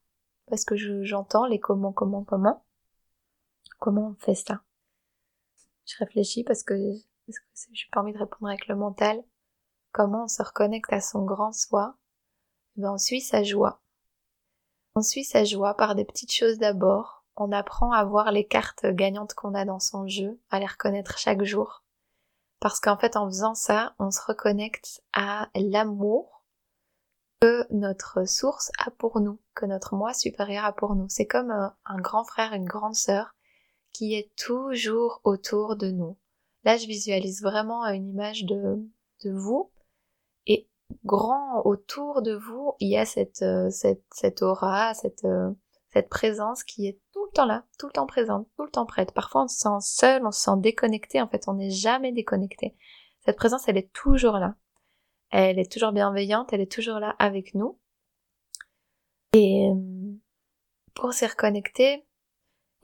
Parce 0.46 0.64
que 0.64 0.76
j'entends 1.04 1.46
les 1.46 1.58
comment, 1.58 1.92
comment, 1.92 2.24
comment. 2.24 2.64
Comment 3.78 4.08
on 4.08 4.24
fait 4.24 4.34
ça? 4.34 4.62
Je 5.86 5.96
réfléchis 5.98 6.44
parce 6.44 6.62
que, 6.62 6.74
parce 7.26 7.38
que 7.38 7.70
j'ai 7.72 7.88
pas 7.92 8.00
envie 8.00 8.12
de 8.12 8.18
répondre 8.18 8.48
avec 8.48 8.68
le 8.68 8.76
mental. 8.76 9.22
Comment 9.90 10.24
on 10.24 10.28
se 10.28 10.42
reconnecte 10.42 10.92
à 10.92 11.00
son 11.00 11.24
grand 11.24 11.52
soi? 11.52 11.96
Ben, 12.76 12.92
On 12.92 12.98
suit 12.98 13.20
sa 13.20 13.42
joie. 13.42 13.82
On 14.94 15.02
suit 15.02 15.24
sa 15.24 15.44
joie 15.44 15.74
par 15.74 15.94
des 15.94 16.04
petites 16.04 16.32
choses 16.32 16.58
d'abord. 16.58 17.17
On 17.40 17.52
apprend 17.52 17.92
à 17.92 18.04
voir 18.04 18.32
les 18.32 18.44
cartes 18.44 18.84
gagnantes 18.84 19.34
qu'on 19.34 19.54
a 19.54 19.64
dans 19.64 19.78
son 19.78 20.08
jeu, 20.08 20.40
à 20.50 20.58
les 20.58 20.66
reconnaître 20.66 21.18
chaque 21.18 21.44
jour. 21.44 21.84
Parce 22.58 22.80
qu'en 22.80 22.98
fait, 22.98 23.16
en 23.16 23.28
faisant 23.28 23.54
ça, 23.54 23.94
on 24.00 24.10
se 24.10 24.20
reconnecte 24.20 25.04
à 25.12 25.48
l'amour 25.54 26.44
que 27.40 27.72
notre 27.72 28.28
source 28.28 28.72
a 28.84 28.90
pour 28.90 29.20
nous, 29.20 29.38
que 29.54 29.66
notre 29.66 29.94
moi 29.94 30.12
supérieur 30.12 30.64
a 30.64 30.72
pour 30.72 30.96
nous. 30.96 31.08
C'est 31.08 31.28
comme 31.28 31.52
un, 31.52 32.00
grand 32.00 32.24
frère, 32.24 32.54
une 32.54 32.64
grande 32.64 32.96
sœur 32.96 33.36
qui 33.92 34.14
est 34.14 34.34
toujours 34.34 35.20
autour 35.22 35.76
de 35.76 35.92
nous. 35.92 36.18
Là, 36.64 36.76
je 36.76 36.88
visualise 36.88 37.40
vraiment 37.40 37.86
une 37.86 38.08
image 38.08 38.46
de, 38.46 38.84
de 39.22 39.30
vous 39.30 39.70
et 40.46 40.68
grand 41.04 41.62
autour 41.64 42.22
de 42.22 42.34
vous, 42.34 42.74
il 42.80 42.88
y 42.88 42.96
a 42.96 43.06
cette, 43.06 43.42
euh, 43.42 43.70
aura, 44.40 44.92
cette, 44.94 45.24
euh, 45.24 45.52
cette 45.92 46.08
présence 46.08 46.64
qui 46.64 46.86
est 46.86 47.00
tout 47.12 47.24
le 47.24 47.32
temps 47.32 47.46
là, 47.46 47.64
tout 47.78 47.86
le 47.86 47.92
temps 47.92 48.06
présente, 48.06 48.48
tout 48.56 48.64
le 48.64 48.70
temps 48.70 48.86
prête. 48.86 49.12
Parfois 49.12 49.44
on 49.44 49.48
se 49.48 49.58
sent 49.58 49.80
seul, 49.80 50.26
on 50.26 50.30
se 50.30 50.40
sent 50.40 50.58
déconnecté, 50.58 51.20
en 51.20 51.28
fait 51.28 51.48
on 51.48 51.54
n'est 51.54 51.70
jamais 51.70 52.12
déconnecté. 52.12 52.76
Cette 53.24 53.36
présence, 53.36 53.68
elle 53.68 53.76
est 53.76 53.92
toujours 53.92 54.38
là. 54.38 54.54
Elle 55.30 55.58
est 55.58 55.70
toujours 55.70 55.92
bienveillante, 55.92 56.52
elle 56.52 56.62
est 56.62 56.72
toujours 56.72 56.98
là 56.98 57.14
avec 57.18 57.54
nous. 57.54 57.78
Et 59.34 59.68
euh, 59.68 60.14
pour 60.94 61.12
s'y 61.12 61.26
reconnecter, 61.26 62.06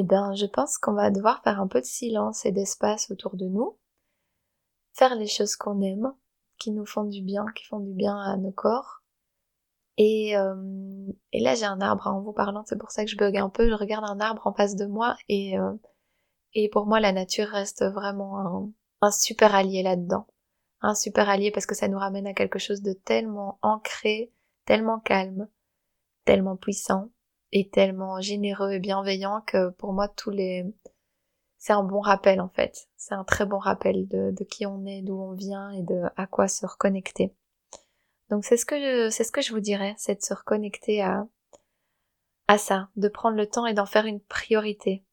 eh 0.01 0.05
ben, 0.05 0.35
je 0.35 0.47
pense 0.47 0.77
qu'on 0.77 0.93
va 0.93 1.11
devoir 1.11 1.43
faire 1.43 1.61
un 1.61 1.67
peu 1.67 1.81
de 1.81 1.87
silence 1.87 2.45
et 2.45 2.53
d'espace 2.53 3.11
autour 3.11 3.37
de 3.37 3.47
nous, 3.47 3.79
faire 4.93 5.15
les 5.15 5.27
choses 5.27 5.57
qu'on 5.57 5.81
aime, 5.81 6.13
qui 6.59 6.71
nous 6.71 6.85
font 6.85 7.05
du 7.05 7.23
bien, 7.23 7.47
qui 7.55 7.65
font 7.65 7.81
du 7.81 7.95
bien 7.95 8.19
à 8.19 8.37
nos 8.37 8.53
corps, 8.53 9.03
et, 9.97 10.37
euh, 10.37 10.55
et 11.33 11.41
là, 11.41 11.55
j'ai 11.55 11.67
un 11.67 11.81
arbre 11.81 12.07
en 12.07 12.21
vous 12.21 12.33
parlant, 12.33 12.65
c'est 12.67 12.79
pour 12.79 12.91
ça 12.91 13.05
que 13.05 13.11
je 13.11 13.17
bug 13.17 13.37
un 13.37 13.49
peu. 13.49 13.69
Je 13.69 13.75
regarde 13.75 14.05
un 14.05 14.21
arbre 14.21 14.47
en 14.47 14.53
face 14.53 14.75
de 14.77 14.87
moi 14.87 15.17
et, 15.29 15.59
euh, 15.59 15.73
pour 16.73 16.87
moi, 16.87 17.01
la 17.01 17.13
nature 17.13 17.49
reste 17.49 17.85
vraiment 17.85 18.39
un, 18.39 18.71
un 19.03 19.11
super 19.11 19.55
allié 19.55 19.83
là-dedans. 19.83 20.27
Un 20.81 20.95
super 20.95 21.29
allié 21.29 21.51
parce 21.51 21.67
que 21.67 21.75
ça 21.75 21.89
nous 21.89 21.99
ramène 21.99 22.27
à 22.27 22.35
quelque 22.35 22.59
chose 22.59 22.83
de 22.83 22.93
tellement 22.93 23.59
ancré, 23.63 24.33
tellement 24.65 25.01
calme, 25.01 25.49
tellement 26.25 26.57
puissant 26.57 27.11
et 27.53 27.69
tellement 27.71 28.21
généreux 28.21 28.73
et 28.73 28.81
bienveillant 28.81 29.43
que 29.47 29.71
pour 29.71 29.93
moi, 29.93 30.09
tous 30.09 30.31
les... 30.31 30.65
C'est 31.59 31.73
un 31.73 31.83
bon 31.83 32.01
rappel 32.01 32.41
en 32.41 32.49
fait. 32.49 32.89
C'est 32.97 33.15
un 33.15 33.25
très 33.25 33.47
bon 33.47 33.59
rappel 33.59 34.07
de, 34.09 34.33
de 34.33 34.45
qui 34.45 34.67
on 34.67 34.85
est, 34.85 35.03
d'où 35.03 35.19
on 35.19 35.33
vient 35.33 35.71
et 35.71 35.83
de 35.83 36.03
à 36.17 36.27
quoi 36.27 36.47
se 36.49 36.67
reconnecter. 36.67 37.35
Donc 38.31 38.45
c'est 38.45 38.57
ce 38.57 38.65
que 38.65 38.79
je, 38.79 39.11
c'est 39.11 39.25
ce 39.25 39.33
que 39.33 39.43
je 39.43 39.53
vous 39.53 39.61
dirais, 39.61 39.95
c'est 39.99 40.17
de 40.17 40.23
se 40.23 40.35
reconnecter 40.35 41.03
à, 41.03 41.27
à 42.49 42.59
ça, 42.59 42.89
de 42.97 43.09
prendre 43.09 43.37
le 43.37 43.49
temps 43.49 43.67
et 43.67 43.75
d'en 43.75 43.87
faire 43.87 44.07
une 44.07 44.21
priorité. 44.21 45.05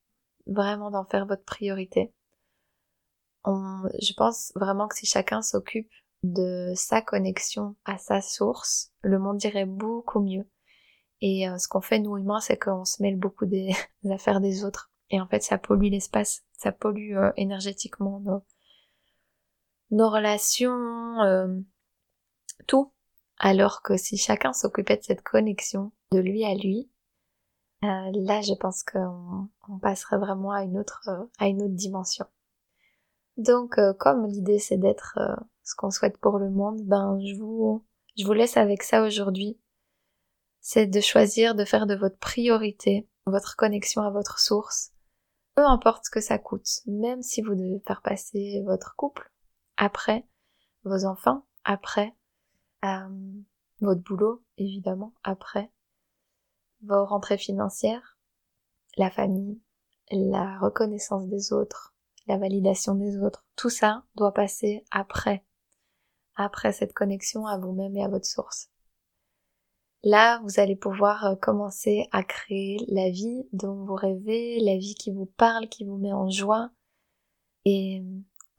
Vraiment 0.48 0.92
d'en 0.92 1.06
faire 1.06 1.26
votre 1.26 1.44
priorité. 1.44 2.14
je 3.46 4.14
pense 4.14 4.52
vraiment 4.56 4.88
que 4.88 4.96
si 4.96 5.06
chacun 5.06 5.42
s'occupe 5.42 5.90
de 6.24 6.74
sa 6.76 7.02
connexion 7.02 7.76
à 7.86 7.98
sa 7.98 8.22
source, 8.22 8.92
le 9.02 9.20
monde 9.20 9.44
irait 9.44 9.66
beaucoup 9.66 10.20
mieux. 10.20 10.48
Et 11.22 11.48
euh, 11.48 11.58
ce 11.58 11.68
qu'on 11.68 11.82
fait 11.82 12.00
nous 12.00 12.18
humains, 12.18 12.40
c'est 12.40 12.58
qu'on 12.58 12.86
se 12.86 13.02
mêle 13.02 13.18
beaucoup 13.18 13.46
des, 13.46 13.72
affaires 14.12 14.42
des 14.42 14.64
autres. 14.64 14.92
Et 15.10 15.20
en 15.20 15.28
fait, 15.28 15.44
ça 15.44 15.58
pollue 15.58 15.90
l'espace, 15.92 16.44
ça 16.54 16.72
pollue 16.72 17.16
euh, 17.16 17.32
énergétiquement 17.38 18.20
nos, 18.22 18.44
nos 19.92 20.10
relations, 20.10 21.22
euh, 21.22 21.48
tout. 22.68 22.94
Alors 23.44 23.82
que 23.82 23.98
si 23.98 24.18
chacun 24.18 24.54
s'occupait 24.54 24.98
de 24.98 25.04
cette 25.04 25.24
connexion 25.24 25.92
de 26.12 26.20
lui 26.20 26.46
à 26.46 26.54
lui, 26.54 26.92
euh, 27.84 28.12
là 28.14 28.42
je 28.42 28.54
pense 28.54 28.84
qu'on 28.84 29.50
passerait 29.82 30.20
vraiment 30.20 30.52
à 30.52 30.62
une 30.62 30.78
autre 30.78 31.02
euh, 31.08 31.26
à 31.40 31.48
une 31.48 31.64
autre 31.64 31.74
dimension. 31.74 32.28
Donc 33.38 33.80
euh, 33.80 33.94
comme 33.94 34.28
l'idée 34.28 34.60
c'est 34.60 34.78
d'être 34.78 35.18
ce 35.64 35.74
qu'on 35.76 35.90
souhaite 35.90 36.20
pour 36.20 36.38
le 36.38 36.52
monde, 36.52 36.82
ben 36.84 37.20
je 37.20 37.36
vous 37.36 37.84
je 38.16 38.26
vous 38.28 38.34
laisse 38.34 38.58
avec 38.58 38.84
ça 38.84 39.02
aujourd'hui. 39.02 39.60
C'est 40.60 40.86
de 40.86 41.02
choisir 41.02 41.56
de 41.56 41.66
faire 41.66 41.88
de 41.88 41.96
votre 41.96 42.20
priorité 42.20 43.10
votre 43.26 43.56
connexion 43.56 44.04
à 44.04 44.12
votre 44.12 44.40
source, 44.40 44.92
peu 45.56 45.66
importe 45.66 46.06
ce 46.06 46.12
que 46.12 46.22
ça 46.22 46.38
coûte, 46.38 46.68
même 46.86 47.22
si 47.24 47.42
vous 47.42 47.56
devez 47.56 47.82
faire 47.88 48.02
passer 48.04 48.62
votre 48.66 48.96
couple 48.96 49.32
après, 49.78 50.28
vos 50.84 51.06
enfants 51.06 51.48
après, 51.64 52.16
votre 53.82 54.02
boulot, 54.02 54.44
évidemment, 54.58 55.14
après, 55.24 55.72
vos 56.84 57.06
rentrées 57.06 57.38
financières, 57.38 58.18
la 58.98 59.10
famille, 59.10 59.62
la 60.12 60.58
reconnaissance 60.60 61.28
des 61.28 61.54
autres, 61.54 61.94
la 62.28 62.38
validation 62.38 62.96
des 62.96 63.18
autres, 63.18 63.46
tout 63.56 63.70
ça 63.70 64.04
doit 64.16 64.34
passer 64.34 64.84
après, 64.92 65.44
après 66.36 66.74
cette 66.74 66.94
connexion 66.94 67.46
à 67.46 67.58
vous-même 67.58 67.96
et 67.98 68.04
à 68.04 68.08
votre 68.08 68.26
source. 68.26 68.70
Là, 70.04 70.40
vous 70.44 70.60
allez 70.60 70.76
pouvoir 70.76 71.26
euh, 71.26 71.36
commencer 71.36 72.08
à 72.12 72.24
créer 72.24 72.78
la 72.88 73.12
vie 73.12 73.48
dont 73.54 73.86
vous 73.86 73.94
rêvez, 73.94 74.60
la 74.60 74.78
vie 74.78 74.96
qui 74.96 75.12
vous 75.12 75.28
parle, 75.28 75.70
qui 75.70 75.86
vous 75.86 75.98
met 75.98 76.12
en 76.12 76.30
joie. 76.30 76.72
Et 77.66 78.02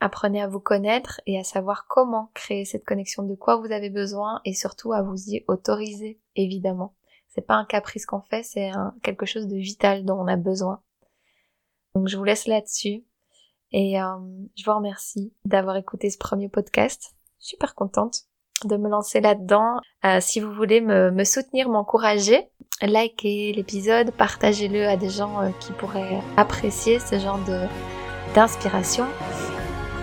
Apprenez 0.05 0.43
à 0.43 0.49
vous 0.49 0.59
connaître 0.59 1.21
et 1.27 1.39
à 1.39 1.45
savoir 1.45 1.87
comment 1.87 2.33
créer 2.35 2.65
cette 2.65 2.85
connexion, 2.85 3.23
de 3.23 3.37
quoi 3.37 3.55
vous 3.55 3.71
avez 3.71 3.89
besoin 3.89 4.41
et 4.45 4.53
surtout 4.53 4.93
à 4.93 5.01
vous 5.01 5.29
y 5.29 5.45
autoriser, 5.47 6.19
évidemment. 6.35 6.97
C'est 7.29 7.47
pas 7.47 7.55
un 7.55 7.65
caprice 7.65 8.05
qu'on 8.05 8.21
fait, 8.21 8.43
c'est 8.43 8.73
quelque 9.05 9.27
chose 9.27 9.47
de 9.47 9.55
vital 9.55 10.05
dont 10.05 10.19
on 10.19 10.27
a 10.27 10.35
besoin. 10.35 10.83
Donc 11.95 12.09
je 12.09 12.17
vous 12.17 12.25
laisse 12.25 12.49
là-dessus 12.49 13.05
et 13.71 14.03
euh, 14.03 14.17
je 14.57 14.65
vous 14.65 14.75
remercie 14.75 15.33
d'avoir 15.45 15.77
écouté 15.77 16.11
ce 16.11 16.19
premier 16.19 16.49
podcast. 16.49 17.15
Super 17.39 17.77
contente 17.77 18.25
de 18.65 18.77
me 18.77 18.89
lancer 18.89 19.21
là-dedans. 19.21 19.77
Euh, 20.05 20.19
si 20.21 20.41
vous 20.41 20.53
voulez 20.53 20.81
me, 20.81 21.23
soutenir, 21.23 21.69
m'encourager, 21.69 22.49
likez 22.81 23.53
l'épisode, 23.53 24.11
partagez-le 24.11 24.85
à 24.89 24.97
des 24.97 25.11
gens 25.11 25.43
euh, 25.43 25.51
qui 25.61 25.71
pourraient 25.73 26.21
apprécier 26.37 26.99
ce 26.99 27.21
genre 27.21 27.39
d'inspiration. 28.35 29.07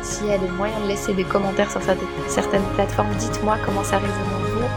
S'il 0.02 0.28
y 0.28 0.34
a 0.34 0.38
des 0.38 0.50
moyens 0.50 0.82
de 0.84 0.88
laisser 0.88 1.14
des 1.14 1.24
commentaires 1.24 1.70
sur 1.70 1.82
certaines 1.82 2.64
plateformes, 2.76 3.14
dites-moi 3.16 3.58
comment 3.66 3.84
ça 3.84 3.98
résonne 3.98 4.12
en 4.12 4.60
vous. 4.60 4.68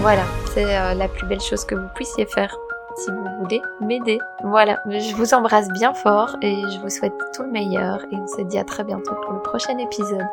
Voilà, 0.00 0.22
c'est 0.54 0.64
euh, 0.64 0.94
la 0.94 1.08
plus 1.08 1.26
belle 1.26 1.40
chose 1.40 1.64
que 1.64 1.74
vous 1.74 1.88
puissiez 1.94 2.26
faire 2.26 2.56
si 2.96 3.10
vous 3.10 3.24
voulez 3.40 3.62
m'aider. 3.80 4.18
Voilà, 4.42 4.80
je 4.86 5.14
vous 5.14 5.34
embrasse 5.34 5.68
bien 5.68 5.94
fort 5.94 6.36
et 6.42 6.62
je 6.70 6.78
vous 6.80 6.90
souhaite 6.90 7.14
tout 7.34 7.42
le 7.42 7.50
meilleur 7.50 8.02
et 8.10 8.16
on 8.16 8.26
se 8.26 8.42
dit 8.42 8.58
à 8.58 8.64
très 8.64 8.84
bientôt 8.84 9.14
pour 9.22 9.32
le 9.32 9.40
prochain 9.40 9.76
épisode. 9.78 10.26